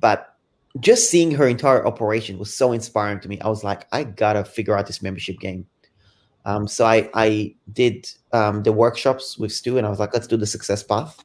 [0.00, 0.36] but
[0.80, 3.40] just seeing her entire operation was so inspiring to me.
[3.40, 5.66] I was like, I gotta figure out this membership game.
[6.44, 10.26] Um, so I I did um, the workshops with Stu, and I was like, let's
[10.26, 11.22] do the success path.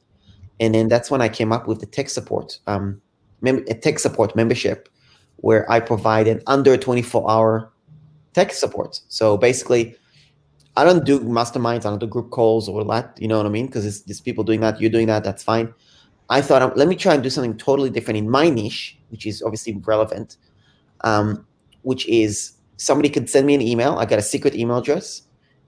[0.60, 3.00] And then that's when I came up with the tech support, um,
[3.40, 4.88] mem- a tech support membership,
[5.36, 7.72] where I provide an under 24 hour
[8.34, 9.00] tech support.
[9.08, 9.96] So basically,
[10.76, 13.16] I don't do masterminds, I don't do group calls or that.
[13.20, 13.66] You know what I mean?
[13.66, 15.24] Because it's, there's people doing that, you're doing that.
[15.24, 15.72] That's fine.
[16.30, 19.26] I thought, um, let me try and do something totally different in my niche, which
[19.26, 20.36] is obviously relevant,
[21.02, 21.46] um,
[21.82, 23.98] which is somebody could send me an email.
[23.98, 25.22] I got a secret email address,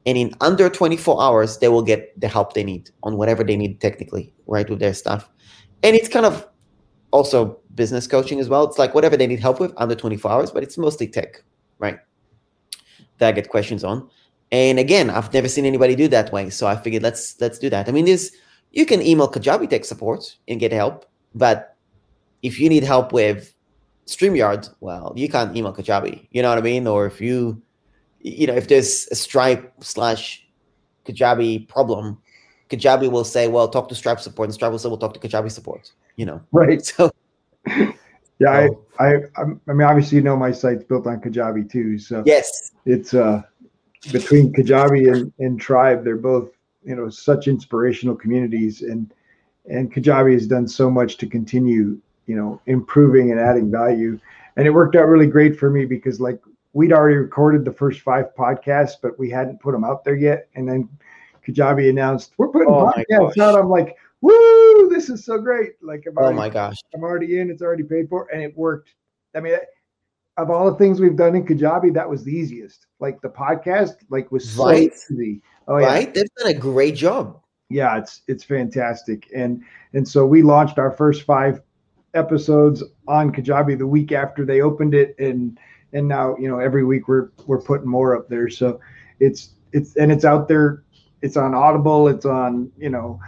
[0.06, 3.56] and in under 24 hours, they will get the help they need on whatever they
[3.56, 5.28] need technically, right, with their stuff.
[5.82, 6.46] And it's kind of
[7.10, 8.64] also business coaching as well.
[8.64, 11.42] It's like whatever they need help with under 24 hours, but it's mostly tech,
[11.78, 11.98] right?
[13.18, 14.08] That I get questions on.
[14.52, 17.68] And again, I've never seen anybody do that way, so I figured let's let's do
[17.70, 17.88] that.
[17.88, 18.30] I mean, there's
[18.70, 21.04] you can email Kajabi Tech Support and get help,
[21.34, 21.76] but
[22.42, 23.55] if you need help with
[24.06, 26.28] StreamYard, well, you can't email Kajabi.
[26.30, 26.86] You know what I mean?
[26.86, 27.60] Or if you
[28.20, 30.44] you know, if there's a Stripe slash
[31.06, 32.18] Kajabi problem,
[32.70, 35.20] Kajabi will say, "Well, talk to Stripe support," and Stripe will say, "We'll talk to
[35.20, 36.84] Kajabi support." You know, Right.
[36.84, 37.12] so
[38.38, 38.66] Yeah.
[38.66, 41.98] so, I, I, I mean, obviously, you know, my site's built on Kajabi too.
[41.98, 43.42] So yes, it's uh
[44.12, 46.50] between Kajabi and, and Tribe, they're both
[46.84, 49.12] you know such inspirational communities, and
[49.66, 54.18] and Kajabi has done so much to continue you know improving and adding value,
[54.56, 56.40] and it worked out really great for me because like
[56.72, 60.48] we'd already recorded the first five podcasts, but we hadn't put them out there yet,
[60.54, 60.88] and then
[61.46, 63.58] Kajabi announced we're putting Oh podcasts out.
[63.58, 65.72] I'm like, woo, this is so great!
[65.80, 67.50] Like, I'm oh my gosh, I'm already in.
[67.50, 68.90] It's already paid for, and it worked.
[69.34, 69.56] I mean,
[70.38, 72.86] of all the things we've done in Kajabi, that was the easiest.
[73.00, 74.92] Like the podcast, like was so Right.
[75.10, 75.40] easy.
[75.68, 76.12] Oh yeah, right?
[76.14, 77.40] They've done a great job.
[77.70, 77.96] yeah.
[77.98, 79.62] It's it's fantastic, and
[79.94, 81.60] and so we launched our first five
[82.16, 85.58] episodes on Kajabi the week after they opened it, and
[85.92, 88.48] and now you know every week we're we're putting more up there.
[88.48, 88.80] So
[89.20, 90.82] it's it's and it's out there.
[91.22, 92.08] It's on Audible.
[92.08, 93.20] It's on you know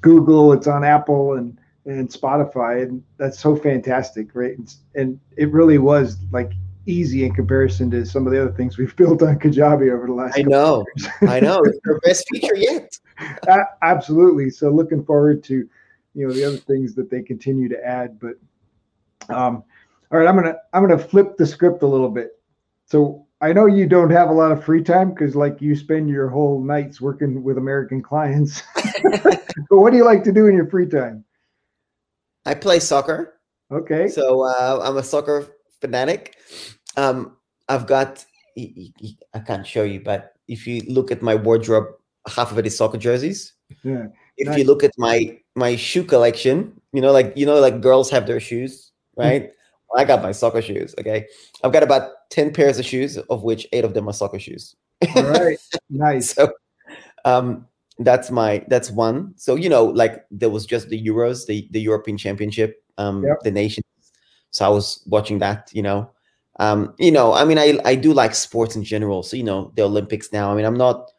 [0.00, 0.52] Google.
[0.52, 4.56] It's on Apple and and Spotify, and that's so fantastic, right?
[4.56, 6.52] And, and it really was like
[6.86, 10.12] easy in comparison to some of the other things we've built on Kajabi over the
[10.12, 10.38] last.
[10.38, 10.84] I know.
[11.22, 11.60] I know.
[11.64, 12.96] It's their best feature yet.
[13.82, 14.50] Absolutely.
[14.50, 15.68] So looking forward to
[16.14, 18.18] you know the other things that they continue to add.
[18.18, 18.34] But
[19.34, 19.62] um,
[20.10, 22.38] all right, I'm gonna I'm gonna flip the script a little bit.
[22.86, 26.10] So I know you don't have a lot of free time because like you spend
[26.10, 28.62] your whole nights working with American clients.
[29.12, 31.24] but what do you like to do in your free time?
[32.44, 33.40] I play soccer.
[33.70, 34.08] Okay.
[34.08, 35.46] So uh, I'm a soccer
[35.80, 36.36] fanatic.
[36.96, 37.36] Um,
[37.68, 38.24] I've got,
[38.58, 41.86] I can't show you, but if you look at my wardrobe,
[42.28, 43.54] half of it is soccer jerseys.
[43.84, 44.06] Yeah.
[44.36, 44.58] If Nice.
[44.58, 48.26] you look at my my shoe collection, you know, like you know, like girls have
[48.26, 49.50] their shoes, right?
[49.90, 50.94] Well, I got my soccer shoes.
[51.00, 51.26] Okay,
[51.64, 54.76] I've got about ten pairs of shoes, of which eight of them are soccer shoes.
[55.16, 55.58] All right.
[55.90, 56.30] Nice.
[56.34, 56.52] so
[57.24, 57.66] um
[57.98, 61.80] that's my that's one so you know like there was just the euros the the
[61.80, 63.38] european championship um Yep.
[63.44, 63.84] the nations
[64.50, 66.10] so i was watching that you know
[66.60, 69.72] um you know i mean i i do like sports in general so you know
[69.76, 71.10] the olympics now i mean i'm not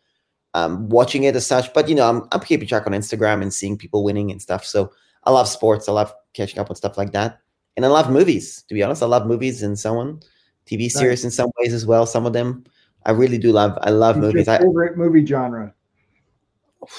[0.54, 3.54] um watching it as such but you know i'm, I'm keeping track on instagram and
[3.54, 4.92] seeing people winning and stuff so
[5.24, 7.40] i love sports i love catching up on stuff like that
[7.78, 10.20] and i love movies to be honest i love movies and so on
[10.66, 12.64] tv series in some ways as well some of them
[13.06, 15.74] i really do love i love What's movies your I, favorite movie genre?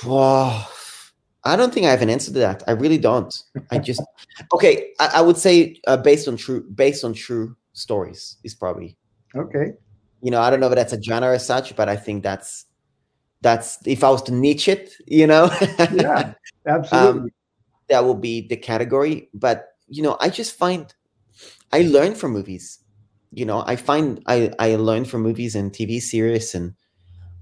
[0.04, 0.66] Wow.
[1.44, 2.62] I don't think I have an answer to that.
[2.68, 3.34] I really don't.
[3.70, 4.00] I just
[4.54, 4.92] okay.
[5.00, 8.96] I, I would say uh, based on true based on true stories is probably
[9.34, 9.72] Okay.
[10.22, 12.66] you know I don't know if that's a genre as such, but I think that's
[13.42, 15.50] that's if I was to niche it, you know,
[15.90, 16.34] Yeah.
[16.66, 17.22] Absolutely.
[17.22, 17.30] Um,
[17.88, 19.28] that will be the category.
[19.34, 20.92] But you know, I just find
[21.72, 22.80] I learn from movies.
[23.32, 26.74] You know, I find I I learn from movies and TV series, and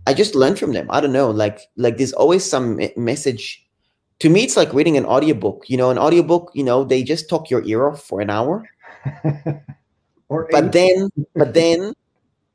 [0.07, 0.89] I just learn from them.
[0.91, 3.67] I don't know, like like there's always some message.
[4.21, 5.69] To me, it's like reading an audiobook.
[5.71, 6.53] You know, an audiobook.
[6.55, 8.65] You know, they just talk your ear off for an hour,
[10.29, 10.73] or but eight.
[10.73, 11.95] then, but then,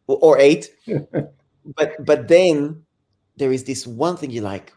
[0.07, 0.69] or eight,
[1.75, 2.84] but but then
[3.37, 4.73] there is this one thing you like.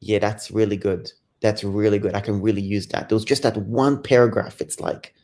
[0.00, 1.10] Yeah, that's really good.
[1.40, 2.14] That's really good.
[2.14, 3.08] I can really use that.
[3.08, 4.60] There was just that one paragraph.
[4.60, 5.14] It's like,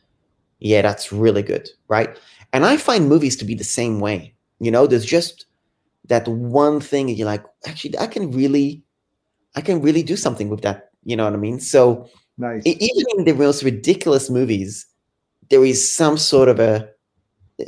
[0.59, 2.17] yeah, that's really good, right?
[2.51, 4.33] And I find movies to be the same way.
[4.59, 5.45] You know, there's just
[6.05, 8.83] that one thing, and you're like, actually, I can really,
[9.55, 10.91] I can really do something with that.
[11.03, 11.59] You know what I mean?
[11.59, 12.61] So nice.
[12.65, 14.85] even in the most ridiculous movies,
[15.49, 16.89] there is some sort of a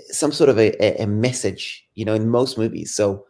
[0.09, 2.93] some sort of a, a message, you know, in most movies.
[2.93, 3.25] So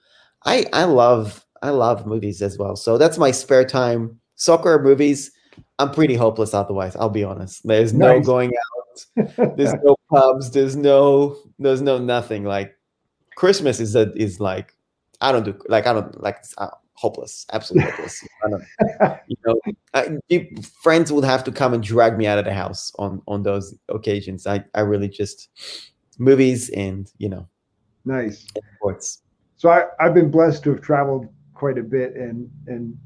[0.46, 2.76] I I love I love movies as well.
[2.76, 4.20] So that's my spare time.
[4.36, 5.32] Soccer movies.
[5.80, 6.96] I'm pretty hopeless otherwise.
[6.96, 7.66] I'll be honest.
[7.68, 8.26] There's no Nice.
[8.26, 9.56] going out.
[9.58, 10.52] There's no pubs.
[10.52, 12.44] There's no there's no nothing.
[12.44, 12.76] Like
[13.36, 14.76] Christmas is a, is like
[15.22, 17.46] I don't do like I don't like uh, hopeless.
[17.54, 18.24] Absolutely hopeless.
[18.46, 18.64] I don't
[19.28, 19.56] you know
[19.94, 20.20] I,
[20.84, 23.74] friends would have to come and drag me out of the house on on those
[23.90, 25.50] occasions i i really just
[26.18, 27.48] movies and you know
[28.06, 28.46] nice.
[28.78, 29.22] sports
[29.62, 32.98] So I, I've been blessed to have traveled quite a bit, and and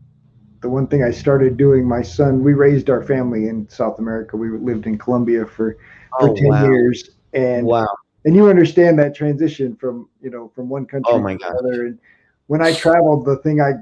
[0.61, 4.37] the one thing I started doing, my son, we raised our family in South America.
[4.37, 5.75] We lived in Colombia for
[6.17, 7.85] for oh ten wow years, and wow
[8.23, 11.87] and you understand that transition from you know from one country Oh my to another.
[11.87, 11.99] And
[12.47, 13.73] when I traveled, the thing I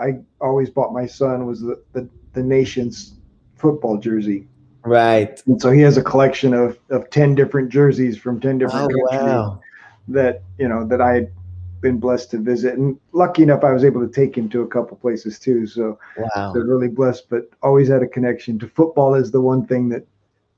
[0.00, 3.14] I always bought my son was the the, the nation's
[3.56, 4.46] football jersey.
[4.84, 8.92] right And so he has a collection of, of 10 different jerseys from 10 different
[8.92, 9.60] oh countries wow
[10.08, 11.32] that, you know, that I had
[11.80, 12.78] been blessed to visit.
[12.78, 15.66] And lucky enough, I was able to take him to a couple places too.
[15.66, 19.66] So wow they're really blessed, but always had a connection to football is the one
[19.66, 20.06] thing that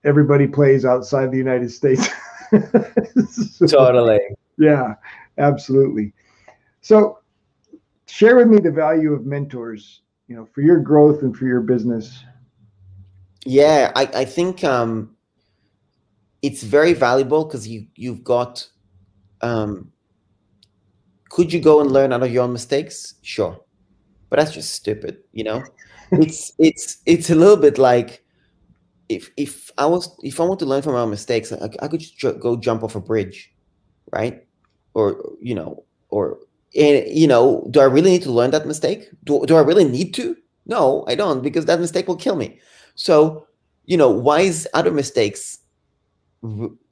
[0.04, 2.08] everybody plays outside the United States.
[3.30, 4.20] So, totally
[4.58, 4.94] yeah,
[5.38, 6.12] absolutely.
[6.80, 7.18] So,
[8.06, 10.00] share with me the value of mentors.
[10.28, 12.24] You know, for your growth and for your business.
[13.44, 15.16] Yeah, I, I think um,
[16.40, 18.66] it's very valuable because you you've got.
[19.40, 19.91] Um,
[21.32, 23.14] could you go and learn out of your own mistakes?
[23.22, 23.58] Sure,
[24.28, 25.18] but that's just stupid.
[25.32, 25.62] You know,
[26.12, 28.22] it's it's it's a little bit like
[29.08, 32.00] if if I was if I want to learn from my mistakes, I, I could
[32.00, 33.50] just ju- go jump off a bridge,
[34.12, 34.46] right?
[34.92, 36.38] Or you know, or
[36.76, 39.08] and you know, do I really need to learn that mistake?
[39.24, 40.36] Do do I really need to?
[40.66, 42.60] No, I don't, because that mistake will kill me.
[42.94, 43.46] So,
[43.86, 45.58] you know, why is other mistakes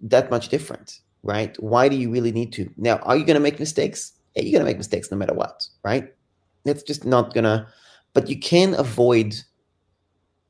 [0.00, 1.54] that much different, right?
[1.60, 2.70] Why do you really need to?
[2.76, 4.12] Now, are you going to make mistakes?
[4.34, 6.12] You're going to make mistakes no matter what, right?
[6.64, 7.66] It's just not gonna.
[8.12, 9.34] But you can avoid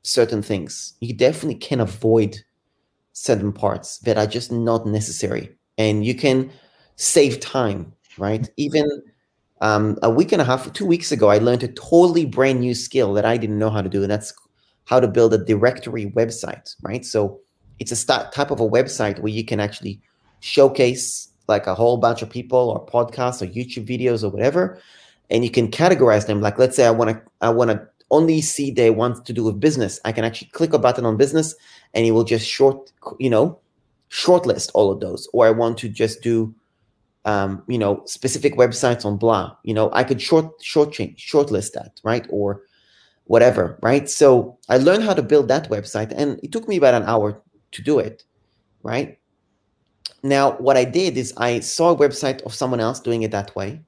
[0.03, 0.93] certain things.
[0.99, 2.37] You definitely can avoid
[3.13, 5.55] certain parts that are just not necessary.
[5.77, 6.51] And you can
[6.95, 8.49] save time, right?
[8.57, 8.89] Even
[9.61, 12.73] um, a week and a half, two weeks ago, I learned a totally brand new
[12.73, 14.01] skill that I didn't know how to do.
[14.01, 14.33] And that's
[14.85, 17.05] how to build a directory website, right?
[17.05, 17.39] So
[17.79, 20.01] it's a type of a website where you can actually
[20.39, 24.79] showcase like a whole bunch of people or podcasts or YouTube videos or whatever.
[25.29, 26.41] And you can categorize them.
[26.41, 29.43] Like, let's say I want to, I want to only see they want to do
[29.43, 31.55] with business, I can actually click a button on business
[31.93, 33.57] and it will just short, you know,
[34.09, 35.27] shortlist all of those.
[35.33, 36.53] Or I want to just do,
[37.25, 39.55] um, you know, specific websites on blah.
[39.63, 42.27] You know, I could short short change, shortlist that, right?
[42.29, 42.63] Or
[43.25, 44.09] whatever, right?
[44.09, 47.41] So I learned how to build that website, and it took me about an hour
[47.71, 48.25] to do it,
[48.83, 49.17] right?
[50.23, 53.55] Now, what I did is I saw a website of someone else doing it that
[53.55, 53.81] way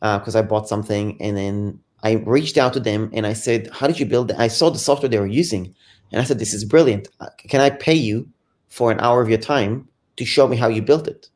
[0.00, 3.68] because uh, I bought something, and then I reached out to them and I said,
[3.72, 4.40] How did you build that?
[4.40, 5.74] I saw the software they were using
[6.10, 7.08] and I said, This is brilliant.
[7.20, 8.28] Uh, can I pay you
[8.68, 11.28] for an hour of your time to show me how you built it?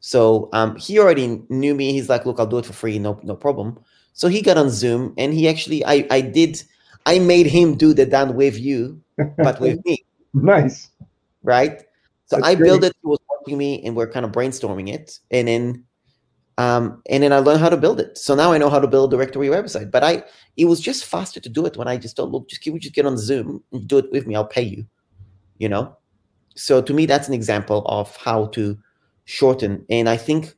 [0.00, 1.92] So um, he already knew me.
[1.92, 2.98] He's like, Look, I'll do it for free.
[2.98, 3.78] No, no problem.
[4.12, 6.62] So he got on Zoom and he actually, I, I did,
[7.04, 9.02] I made him do the done with you,
[9.38, 10.04] but with me.
[10.32, 10.88] nice.
[11.42, 11.82] Right.
[12.26, 12.66] So That's I great.
[12.66, 12.92] built it.
[13.46, 15.20] Helping me and we're kind of brainstorming it.
[15.30, 15.84] And then
[16.58, 18.18] um, and then I learned how to build it.
[18.18, 19.90] So now I know how to build a directory website.
[19.90, 20.24] But I,
[20.56, 22.80] it was just faster to do it when I just thought, look, just can we
[22.80, 24.34] just get on Zoom and do it with me?
[24.34, 24.84] I'll pay you.
[25.58, 25.96] You know.
[26.56, 28.76] So to me, that's an example of how to
[29.26, 29.84] shorten.
[29.90, 30.54] And I think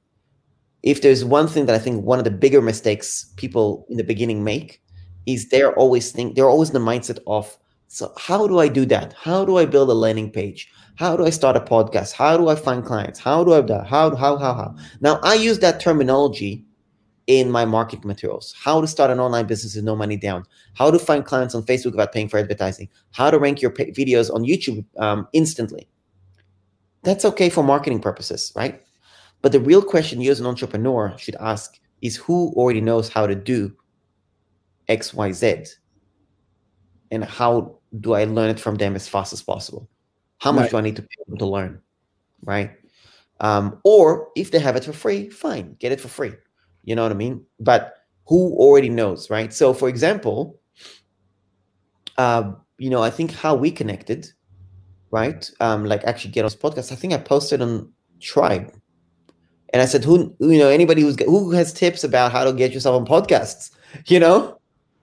[0.82, 4.04] if there's one thing that I think one of the bigger mistakes people in the
[4.04, 4.80] beginning make
[5.26, 7.58] is they're always think they're always in the mindset of
[7.88, 9.14] so how do I do that?
[9.14, 10.70] How do I build a landing page?
[10.96, 12.12] How do I start a podcast?
[12.12, 13.18] How do I find clients?
[13.18, 13.86] How do I do that?
[13.86, 14.76] How, how, how, how?
[15.00, 16.64] Now, I use that terminology
[17.28, 18.54] in my marketing materials.
[18.58, 20.44] How to start an online business with no money down.
[20.74, 22.88] How to find clients on Facebook without paying for advertising.
[23.12, 25.88] How to rank your videos on YouTube um, instantly.
[27.04, 28.82] That's okay for marketing purposes, right?
[29.40, 33.26] But the real question you as an entrepreneur should ask is who already knows how
[33.26, 33.74] to do
[34.88, 35.64] X, Y, Z?
[37.10, 39.88] And how do I learn it from them as fast as possible?
[40.38, 40.70] How much right.
[40.70, 41.80] do I need to pay them to learn?
[42.44, 42.72] Right.
[43.40, 46.32] Um, or if they have it for free, fine, get it for free.
[46.84, 47.44] You know what I mean?
[47.60, 47.94] But
[48.26, 49.52] who already knows, right?
[49.52, 50.60] So, for example,
[52.18, 54.30] uh, you know, I think how we connected,
[55.10, 55.50] right?
[55.60, 56.92] Um, like actually get on podcast.
[56.92, 58.72] I think I posted on Tribe,
[59.72, 62.72] and I said, who, you know, anybody who's who has tips about how to get
[62.72, 63.70] yourself on podcasts,
[64.06, 64.60] you know,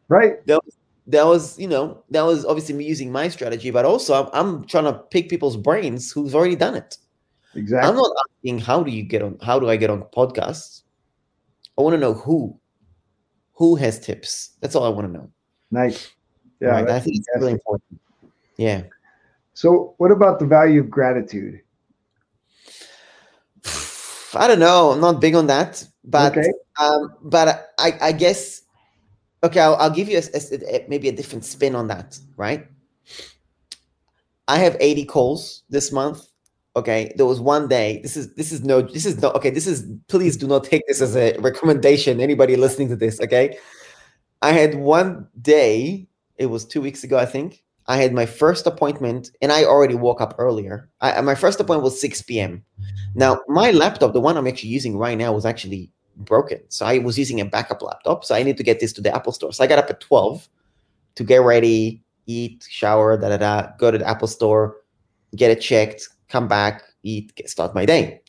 [0.08, 0.46] right?
[0.48, 0.75] That was,
[1.08, 4.66] that was you know that was obviously me using my strategy but also I'm, I'm,
[4.66, 6.98] trying to pick people's brains who's already done it.
[7.54, 7.90] Exactly.
[7.90, 10.82] i'm not asking how do you get on how do i get on podcasts.
[11.78, 12.58] I want to know who
[13.54, 14.52] who has tips.
[14.62, 15.30] That's all i want to know.
[15.72, 16.12] Nice.
[16.60, 16.90] Yeah right?
[16.90, 18.02] i think it's really important.
[18.58, 18.84] Yeah.
[19.54, 21.62] So what about the value of gratitude?
[24.38, 24.92] I don't know.
[24.92, 26.52] I'm not big on that but okay.
[26.80, 28.55] um but i i guess
[29.46, 32.66] Okay, I'll, I'll give you a, a, a, maybe a different spin on that, right?
[34.48, 36.26] I have 80 calls this month.
[36.76, 38.00] Okay, there was one day.
[38.02, 39.52] This is this is no this is not okay.
[39.52, 42.20] This is please do not take this as a recommendation.
[42.20, 43.58] Anybody listening to this, okay?
[44.42, 46.08] I had one day.
[46.38, 47.64] It was two weeks ago, I think.
[47.88, 50.90] I had my first appointment, and I already woke up earlier.
[51.02, 52.66] I, my first appointment was 6 p.m.
[53.14, 56.60] Now, my laptop, the one I'm actually using right now, was actually broken.
[56.70, 58.24] So I was using a backup laptop.
[58.24, 59.52] So I need to get this to the Apple store.
[59.52, 60.48] So I got up at 12
[61.16, 64.78] to get ready, eat, shower, da da da, go to the Apple store,
[65.36, 68.22] get it checked, come back, eat, get, start my day.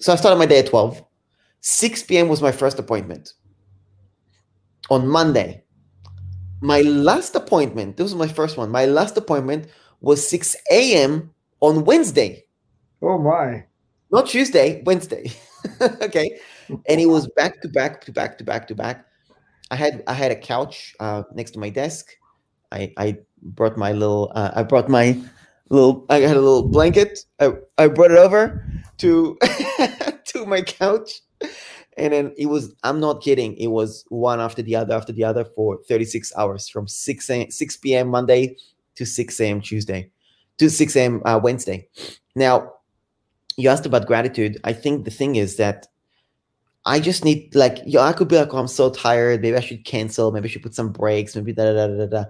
[0.00, 1.02] So I started my day at 12.
[1.60, 2.28] 6 p.m.
[2.28, 3.32] was my first appointment
[4.90, 5.64] on Monday.
[6.60, 8.70] My last appointment, this was my first one.
[8.70, 9.66] My last appointment
[10.00, 11.30] was 6 a.m.
[11.60, 12.44] on Wednesday.
[13.02, 13.64] Oh my.
[14.10, 15.32] Not Tuesday, Wednesday.
[15.80, 16.38] okay.
[16.68, 19.06] And it was back to back to back to back to back.
[19.70, 22.10] I had I had a couch uh, next to my desk.
[22.72, 25.20] I I brought my little uh, I brought my
[25.68, 27.18] little I had a little blanket.
[27.40, 28.64] I, I brought it over
[28.98, 29.38] to
[30.26, 31.20] to my couch.
[31.98, 35.24] And then it was, I'm not kidding, it was one after the other after the
[35.24, 38.08] other for 36 hours from 6 a, 6 p.m.
[38.08, 38.56] Monday
[38.96, 39.62] to 6 a.m.
[39.62, 40.10] Tuesday
[40.58, 41.22] to 6 a.m.
[41.24, 41.88] Uh, Wednesday.
[42.34, 42.72] Now,
[43.56, 44.58] you asked about gratitude.
[44.64, 45.86] I think the thing is that
[46.86, 49.42] I just need like yo, I could be like, oh, I'm so tired.
[49.42, 50.30] Maybe I should cancel.
[50.30, 51.34] Maybe I should put some breaks.
[51.34, 52.24] Maybe da da da da da.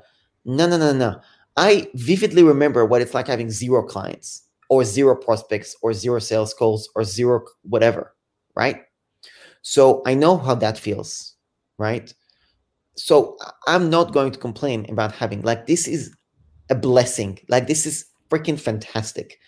[0.46, 1.20] No, no, no, no.
[1.56, 6.52] I vividly remember what it's like having zero clients or zero prospects or zero sales
[6.54, 8.14] calls or zero whatever,
[8.54, 8.82] right?
[9.62, 11.34] So I know how that feels,
[11.78, 12.12] right?
[12.96, 13.36] So
[13.66, 16.14] I'm not going to complain about having like this is
[16.70, 17.38] a blessing.
[17.48, 19.38] Like this is freaking fantastic.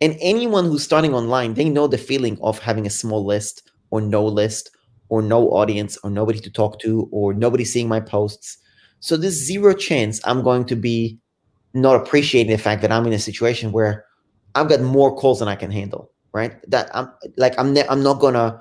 [0.00, 4.00] And anyone who's starting online, they know the feeling of having a small list or
[4.00, 4.70] no list
[5.08, 8.58] or no audience or nobody to talk to or nobody seeing my posts.
[8.98, 11.20] So there's zero chance I'm going to be
[11.74, 14.04] not appreciating the fact that I'm in a situation where
[14.56, 16.52] I've got more calls than I can handle, right?
[16.68, 18.60] That I'm like I'm ne- I'm not gonna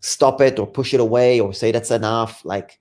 [0.00, 2.44] stop it or push it away or say that's enough.
[2.44, 2.78] Like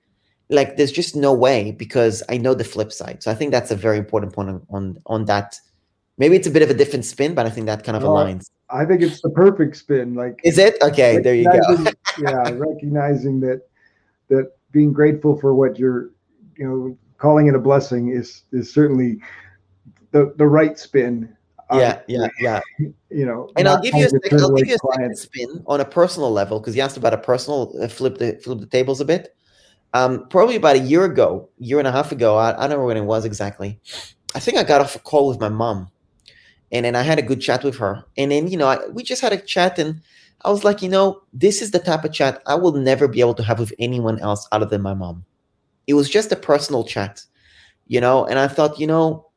[0.49, 3.23] like there's just no way because I know the flip side.
[3.23, 5.55] So I think that's a very important point on on, on that.
[6.17, 8.49] Maybe it's a bit of a different spin, but I think that kind of aligns.
[8.69, 10.15] I think it's the perfect spin.
[10.15, 11.19] Like is it okay?
[11.19, 11.91] There you go.
[12.19, 13.61] yeah, recognizing that
[14.29, 16.11] that being grateful for what you're,
[16.57, 19.19] you know, calling it a blessing is is certainly
[20.11, 21.35] the the right spin
[21.73, 22.61] yeah, yeah, yeah.
[23.09, 25.79] You know, and I'll give you a, second, I'll give you a second spin on
[25.79, 28.99] a personal level because you asked about a personal uh, flip the flip the tables
[28.99, 29.33] a bit.
[29.93, 32.85] Um, probably about a year ago, year and a half ago, I, I don't know
[32.85, 33.79] when it was exactly.
[34.33, 35.89] I think I got off a call with my mom,
[36.71, 39.03] and then I had a good chat with her, and then you know I, we
[39.03, 40.01] just had a chat, and
[40.43, 43.19] I was like, you know, this is the type of chat I will never be
[43.19, 45.25] able to have with anyone else other than my mom.
[45.87, 47.23] It was just a personal chat,
[47.87, 49.29] you know, and I thought, you know,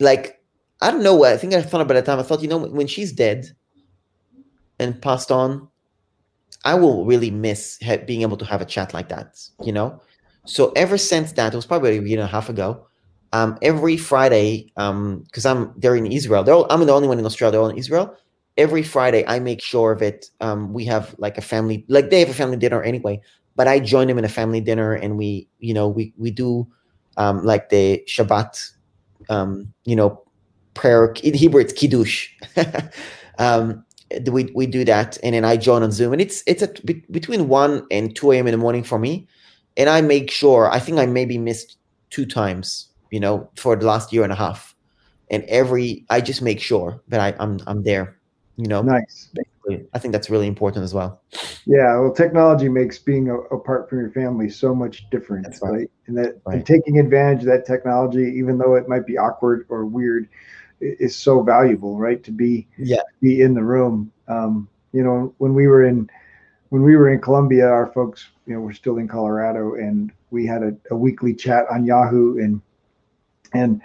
[0.00, 0.40] like
[0.80, 2.18] I don't know what I think I thought about the time.
[2.18, 3.50] I thought, you know, when she's dead
[4.78, 5.68] and passed on,
[6.64, 10.00] I will really miss being able to have a chat like that, you know?
[10.44, 12.86] So ever since that, it was probably a year and a half ago.
[13.32, 16.44] Um, every Friday, um, because I'm they're in Israel.
[16.44, 17.52] They're all, I'm the only one in Australia.
[17.52, 18.16] They're all in Israel.
[18.56, 22.30] Every Friday, I make sure that um, we have like a family, like they have
[22.30, 23.20] a family dinner anyway.
[23.54, 26.66] But I join them in a family dinner, and we, you know, we we do
[27.18, 28.72] um, like the Shabbat,
[29.28, 30.22] um, you know,
[30.74, 31.12] prayer.
[31.22, 32.30] In Hebrew, it's kiddush.
[33.38, 33.84] um,
[34.30, 37.48] we we do that, and then I join on Zoom, and it's it's be, between
[37.48, 38.46] one and two a.m.
[38.46, 39.28] in the morning for me,
[39.76, 40.70] and I make sure.
[40.70, 41.76] I think I maybe missed
[42.10, 44.74] two times, you know, for the last year and a half,
[45.30, 48.18] and every I just make sure that I, I'm I'm there,
[48.56, 48.82] you know.
[48.82, 49.30] Nice.
[49.34, 51.20] Basically, I think that's really important as well.
[51.66, 55.70] Yeah, well, technology makes being a, apart from your family so much different, right.
[55.70, 55.90] right.
[56.06, 56.56] And that right.
[56.56, 60.28] and taking advantage of that technology, even though it might be awkward or weird,
[60.80, 62.22] is so valuable, right?
[62.24, 64.12] To be yeah be in the room.
[64.28, 66.08] Um, you know, when we were in
[66.70, 70.46] when we were in Colombia, our folks, you know, were still in Colorado, and we
[70.46, 72.60] had a, a weekly chat on Yahoo, and
[73.52, 73.80] and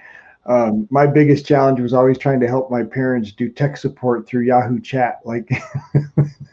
[0.45, 4.43] um, my biggest challenge was always trying to help my parents do tech support through
[4.43, 5.19] Yahoo Chat.
[5.23, 5.49] Like,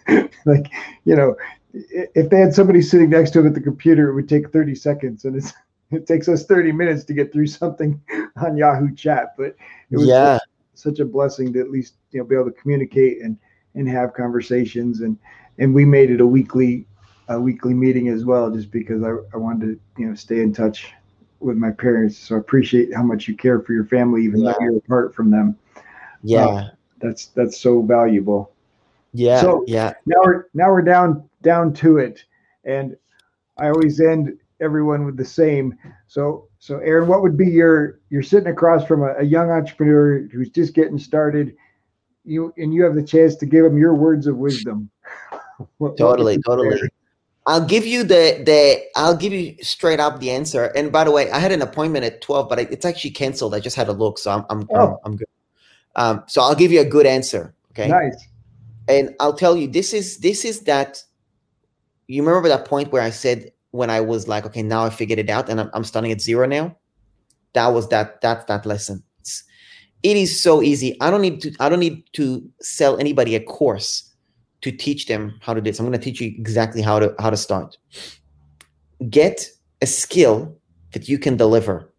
[0.46, 0.70] like
[1.04, 1.36] you know,
[1.72, 4.74] if they had somebody sitting next to them at the computer, it would take 30
[4.74, 5.52] seconds, and it's
[5.90, 8.00] it takes us 30 minutes to get through something
[8.36, 9.34] on Yahoo Chat.
[9.36, 9.56] But
[9.90, 10.38] it was yeah.
[10.74, 13.36] such, such a blessing to at least you know be able to communicate and
[13.74, 15.16] and have conversations and
[15.58, 16.86] and we made it a weekly
[17.28, 20.52] a weekly meeting as well just because I, I wanted to you know stay in
[20.52, 20.92] touch
[21.40, 24.52] with my parents so I appreciate how much you care for your family even yeah.
[24.52, 25.58] though you're apart from them
[26.22, 26.68] yeah uh,
[27.00, 28.52] that's that's so valuable
[29.12, 32.24] yeah so yeah now we're now we're down down to it
[32.64, 32.96] and
[33.58, 35.76] I always end everyone with the same.
[36.06, 38.00] So, so Aaron, what would be your?
[38.10, 41.56] You're sitting across from a, a young entrepreneur who's just getting started.
[42.24, 44.90] You and you have the chance to give them your words of wisdom.
[45.78, 46.80] what, totally, what totally.
[47.50, 50.66] I'll give you the the I'll give you straight up the answer.
[50.76, 53.56] And by the way, I had an appointment at twelve, but it's actually canceled.
[53.56, 54.76] I just had a look, so I'm I'm oh.
[54.76, 55.26] I'm, I'm good.
[55.96, 57.52] Um, so I'll give you a good answer.
[57.72, 57.88] Okay.
[57.88, 58.24] Nice.
[58.86, 61.02] And I'll tell you, this is this is that.
[62.06, 65.18] You remember that point where I said when I was like, okay, now I figured
[65.18, 66.76] it out and I'm, I'm starting at zero now.
[67.54, 69.02] That was that that that lesson.
[69.18, 69.42] It's,
[70.04, 70.96] it is so easy.
[71.00, 74.09] I don't need to I don't need to sell anybody a course
[74.62, 75.78] to teach them how to do this.
[75.78, 77.76] I'm going to teach you exactly how to how to start.
[79.08, 79.48] Get
[79.80, 80.56] a skill
[80.92, 81.92] that you can deliver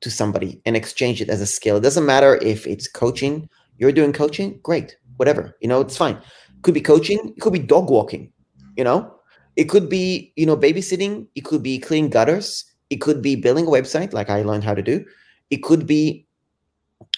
[0.00, 1.76] to somebody and exchange it as a skill.
[1.76, 3.48] It doesn't matter if it's coaching,
[3.78, 5.56] you're doing coaching, great, whatever.
[5.60, 6.18] You know, it's fine.
[6.62, 8.32] Could be coaching, it could be dog walking,
[8.76, 9.14] you know?
[9.56, 11.26] It could be, you know, babysitting.
[11.34, 12.64] It could be cleaning gutters.
[12.88, 15.04] It could be building a website, like I learned how to do.
[15.50, 16.26] It could be,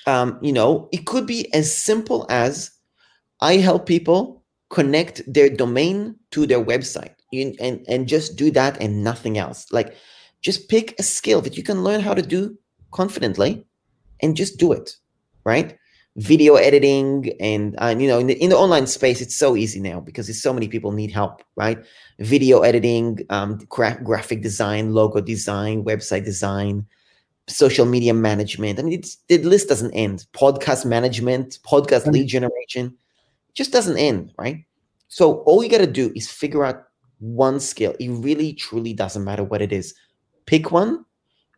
[0.06, 2.70] um, you know, it could be as simple as
[3.40, 4.41] I help people
[4.72, 9.70] connect their domain to their website you, and, and just do that and nothing else.
[9.72, 9.96] Like
[10.40, 12.56] just pick a skill that you can learn how to do
[12.90, 13.66] confidently
[14.20, 14.96] and just do it,
[15.44, 15.76] right?
[16.16, 19.80] Video editing and, and you know, in the, in the online space, it's so easy
[19.80, 21.82] now because it's so many people need help, right?
[22.18, 26.86] Video editing, um, gra- graphic design, logo design, website design,
[27.48, 28.78] social media management.
[28.78, 30.26] I mean, it's the list doesn't end.
[30.34, 32.96] Podcast management, podcast lead generation,
[33.54, 34.64] just doesn't end, right?
[35.08, 36.84] So all you got to do is figure out
[37.18, 37.94] one skill.
[38.00, 39.94] It really, truly doesn't matter what it is.
[40.46, 41.04] Pick one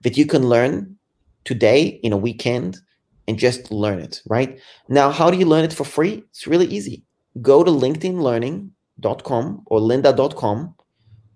[0.02, 0.96] that you can learn
[1.44, 2.78] today in a weekend
[3.26, 4.58] and just learn it, right?
[4.88, 6.22] Now, how do you learn it for free?
[6.30, 7.02] It's really easy.
[7.40, 10.74] Go to linkedinlearning.com or lynda.com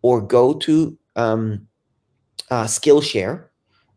[0.03, 1.67] or go to um,
[2.51, 3.47] uh, Skillshare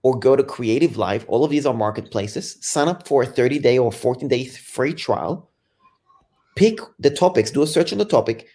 [0.04, 1.26] or go to Creative Live.
[1.28, 2.58] All of these are marketplaces.
[2.62, 5.51] Sign up for a 30 day or 14 day free trial.
[6.56, 8.48] Pick the topics, do a search on the topic,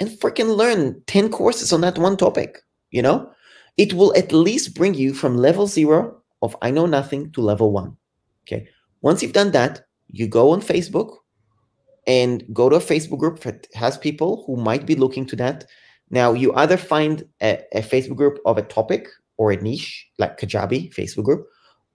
[0.00, 2.58] and freaking learn 10 courses on that one topic.
[2.90, 3.30] You know,
[3.76, 7.72] it will at least bring you from level zero of I know nothing to level
[7.72, 7.96] one.
[8.46, 8.68] Okay.
[9.02, 11.16] Once you've done that, you go on Facebook
[12.06, 15.64] and go to a Facebook group that has people who might be looking to that.
[16.10, 20.38] Now, you either find a, a Facebook group of a topic or a niche like
[20.38, 21.46] Kajabi Facebook group,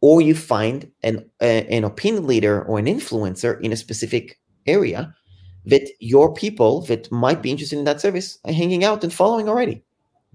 [0.01, 5.13] or you find an, a, an opinion leader or an influencer in a specific area
[5.65, 9.49] that your people that might be interested in that service are hanging out and following
[9.49, 9.83] already.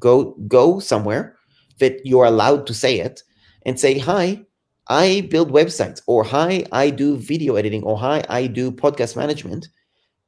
[0.00, 1.36] Go go somewhere
[1.78, 3.22] that you're allowed to say it
[3.66, 4.44] and say, "Hi,
[4.88, 9.68] I build websites," or "Hi, I do video editing," or "Hi, I do podcast management,"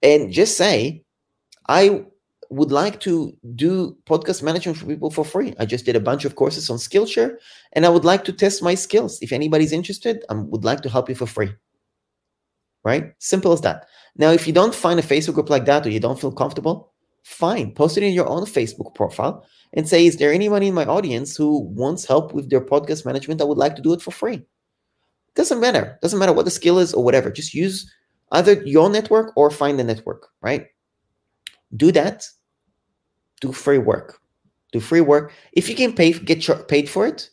[0.03, 1.05] and just say,
[1.69, 2.05] "I
[2.51, 5.53] would like to do podcast management for people for free.
[5.59, 7.37] I just did a bunch of courses on Skillshare,
[7.73, 9.19] and I would like to test my skills.
[9.21, 11.51] If anybody's interested, I would like to help you for free."
[12.85, 13.13] Right?
[13.19, 13.87] Simple as that.
[14.19, 16.93] Now, if you don't find a Facebook group like that or you don't feel comfortable,
[17.23, 17.73] fine.
[17.73, 21.37] Post it in your own Facebook profile and say, Is there anyone in my audience
[21.37, 23.41] who wants help with their podcast management?
[23.41, 24.43] I would like to do it for free.
[25.35, 25.99] Doesn't matter.
[26.01, 27.31] Doesn't matter what the skill is or whatever.
[27.31, 27.93] Just use
[28.33, 30.67] either your network or find the network, right?
[31.77, 32.27] Do that.
[33.41, 34.19] Do free work.
[34.73, 35.33] Do free work.
[35.53, 37.29] If you can pay, get paid for it,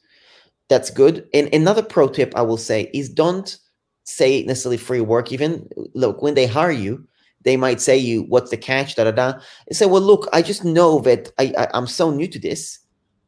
[0.70, 1.28] that's good.
[1.34, 3.58] And another pro tip I will say is don't
[4.04, 5.32] say necessarily free work.
[5.32, 7.08] Even look when they hire you
[7.44, 8.96] they might say you what's the catch?
[8.96, 9.34] Da da da.
[9.68, 12.80] And say well look i just know that I, I i'm so new to this.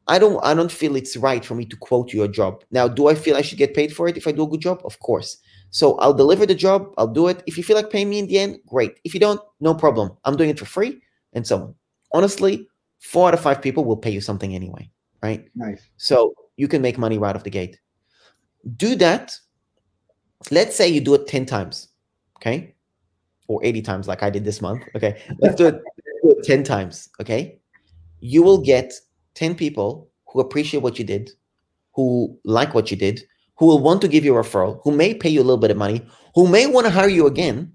[0.07, 2.63] I don't i don't feel it's right for me to quote you a job.
[2.71, 4.61] Now do i feel i should get paid for it if i do a good
[4.61, 4.81] job?
[4.85, 5.37] Of course.
[5.69, 7.43] So i'll deliver the job i'll do it.
[7.45, 8.99] If you feel like paying me in the end great.
[9.03, 10.11] If you don't no problem.
[10.23, 11.01] I'm doing it for free
[11.33, 11.75] and so on.
[12.13, 12.67] Honestly
[12.99, 14.89] four out of five people will pay you something anyway
[15.25, 15.49] right?
[15.55, 15.81] Nice.
[15.97, 17.79] So you can make money right off the gate.
[18.77, 19.35] Do that
[20.51, 21.89] let's say you do it 10 times,
[22.37, 22.75] okay?
[23.47, 24.83] Or 80 times, like I did this month.
[24.95, 25.21] Okay.
[25.39, 25.81] Let's do it,
[26.23, 27.09] do it 10 times.
[27.21, 27.59] Okay.
[28.19, 28.93] You will get
[29.35, 31.31] 10 people who appreciate what you did,
[31.93, 33.21] who like what you did,
[33.55, 35.71] who will want to give you a referral, who may pay you a little bit
[35.71, 37.71] of money, who may want to hire you again,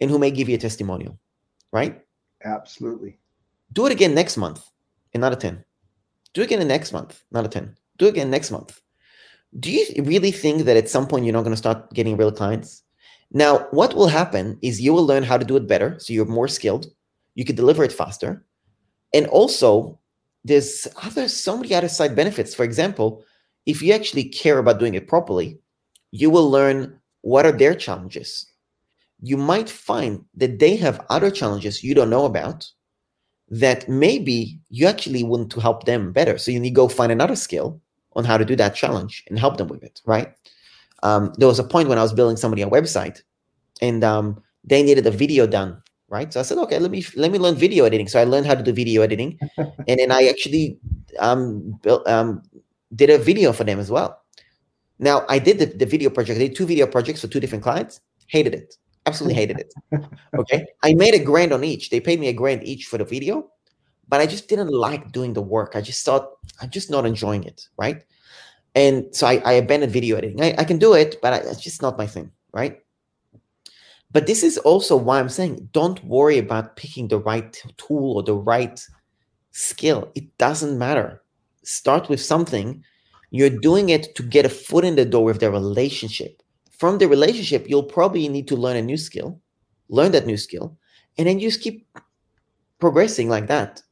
[0.00, 1.18] and who may give you a testimonial.
[1.72, 2.00] Right?
[2.44, 3.18] Absolutely.
[3.72, 4.64] Do it again next month,
[5.12, 5.62] another 10.
[6.32, 7.76] Do it again the next month, another 10.
[7.98, 8.80] Do it again next month
[9.58, 12.32] do you really think that at some point you're not going to start getting real
[12.32, 12.82] clients?
[13.32, 15.96] Now, what will happen is you will learn how to do it better.
[15.98, 16.86] So you're more skilled.
[17.34, 18.44] You can deliver it faster.
[19.14, 19.98] And also,
[20.44, 22.54] there's other so many other side benefits.
[22.54, 23.24] For example,
[23.66, 25.58] if you actually care about doing it properly,
[26.10, 28.46] you will learn what are their challenges.
[29.20, 32.66] You might find that they have other challenges you don't know about
[33.50, 36.38] that maybe you actually want to help them better.
[36.38, 37.80] So you need to go find another skill
[38.18, 40.34] on how to do that challenge and help them with it, right?
[41.04, 43.22] Um, there was a point when I was building somebody a website
[43.80, 46.32] and um, they needed a video done, right?
[46.32, 48.08] So I said, okay, let me let me learn video editing.
[48.08, 50.78] So I learned how to do video editing, and then I actually
[51.20, 52.42] um, built um,
[52.96, 54.20] did a video for them as well.
[54.98, 56.40] Now I did the, the video project.
[56.40, 58.00] I did two video projects for two different clients.
[58.26, 58.74] Hated it.
[59.06, 59.72] Absolutely hated it.
[60.36, 60.66] Okay.
[60.82, 61.88] I made a grand on each.
[61.88, 63.48] They paid me a grand each for the video
[64.08, 65.72] but I just didn't like doing the work.
[65.74, 66.30] I just thought
[66.60, 68.04] I'm just not enjoying it, right?
[68.74, 70.42] And so I, I abandoned video editing.
[70.42, 72.82] I, I can do it, but I, it's just not my thing, right?
[74.10, 78.22] But this is also why I'm saying don't worry about picking the right tool or
[78.22, 78.82] the right
[79.52, 80.10] skill.
[80.14, 81.22] It doesn't matter.
[81.62, 82.82] Start with something.
[83.30, 86.42] You're doing it to get a foot in the door with the relationship.
[86.70, 89.38] From the relationship, you'll probably need to learn a new skill,
[89.90, 90.78] learn that new skill,
[91.18, 91.86] and then you just keep
[92.78, 93.82] progressing like that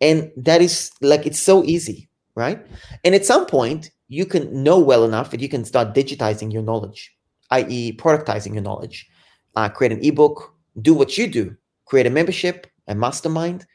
[0.00, 2.64] And that is like, it's so easy, right?
[3.04, 6.62] And at some point, you can know well enough that you can start digitizing your
[6.62, 7.14] knowledge,
[7.50, 9.08] i.e., productizing your knowledge,
[9.56, 13.66] uh, create an ebook, do what you do, create a membership, a mastermind.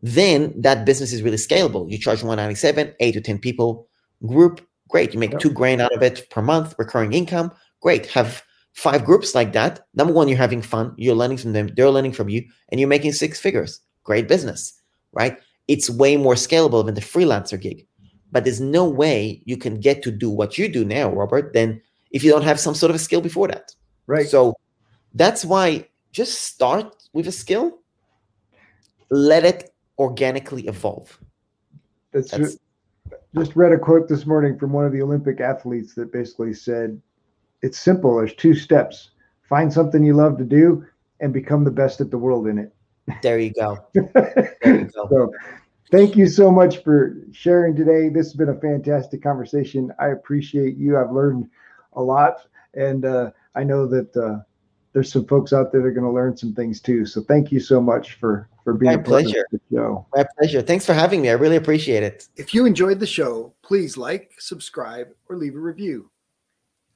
[0.00, 1.90] Then that business is really scalable.
[1.90, 3.88] You charge 197, eight to 10 people
[4.26, 5.12] group, great.
[5.12, 8.06] You make two grand out of it per month, recurring income, great.
[8.06, 8.42] Have
[8.74, 9.80] five groups like that.
[9.94, 12.88] Number one, you're having fun, you're learning from them, they're learning from you, and you're
[12.88, 13.80] making six figures.
[14.04, 14.72] Great business,
[15.12, 15.38] right?
[15.68, 17.86] It's way more scalable than the freelancer gig.
[18.32, 21.80] But there's no way you can get to do what you do now, Robert, then
[22.10, 23.74] if you don't have some sort of a skill before that.
[24.06, 24.26] Right.
[24.26, 24.54] So
[25.14, 27.78] that's why just start with a skill,
[29.10, 31.18] let it organically evolve.
[32.12, 32.58] That's, that's
[33.36, 37.00] just read a quote this morning from one of the Olympic athletes that basically said,
[37.62, 38.16] It's simple.
[38.16, 39.10] There's two steps
[39.48, 40.84] find something you love to do
[41.20, 42.72] and become the best at the world in it.
[43.22, 43.78] There you go.
[43.94, 45.08] There you go.
[45.08, 45.32] so,
[45.90, 48.08] thank you so much for sharing today.
[48.08, 49.92] This has been a fantastic conversation.
[49.98, 50.98] I appreciate you.
[50.98, 51.48] I've learned
[51.94, 54.38] a lot, and uh, I know that uh,
[54.92, 57.06] there's some folks out there that are going to learn some things too.
[57.06, 59.46] So, thank you so much for for being My a pleasure.
[59.52, 60.06] of the show.
[60.14, 60.60] My pleasure.
[60.60, 61.30] Thanks for having me.
[61.30, 62.28] I really appreciate it.
[62.36, 66.10] If you enjoyed the show, please like, subscribe, or leave a review.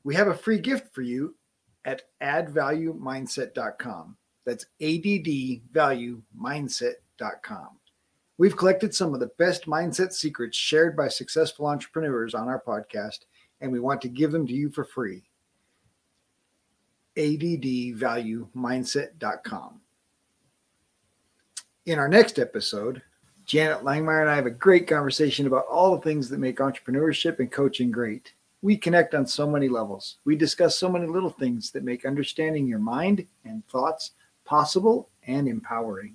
[0.05, 1.35] We have a free gift for you
[1.87, 4.17] at addvaluemindset.com.
[4.45, 7.69] That's addvaluemindset.com.
[8.39, 13.21] We've collected some of the best mindset secrets shared by successful entrepreneurs on our podcast,
[13.61, 15.23] and we want to give them to you for free.
[17.17, 19.81] addvaluemindset.com.
[21.85, 23.03] In our next episode,
[23.45, 27.41] Janet Langmeyer and I have a great conversation about all the things that make entrepreneurship
[27.41, 28.33] and coaching great.
[28.63, 30.19] We connect on so many levels.
[30.25, 34.13] We discuss so many little things that make understanding your mind and thoughts
[34.53, 36.15] possible and empowering.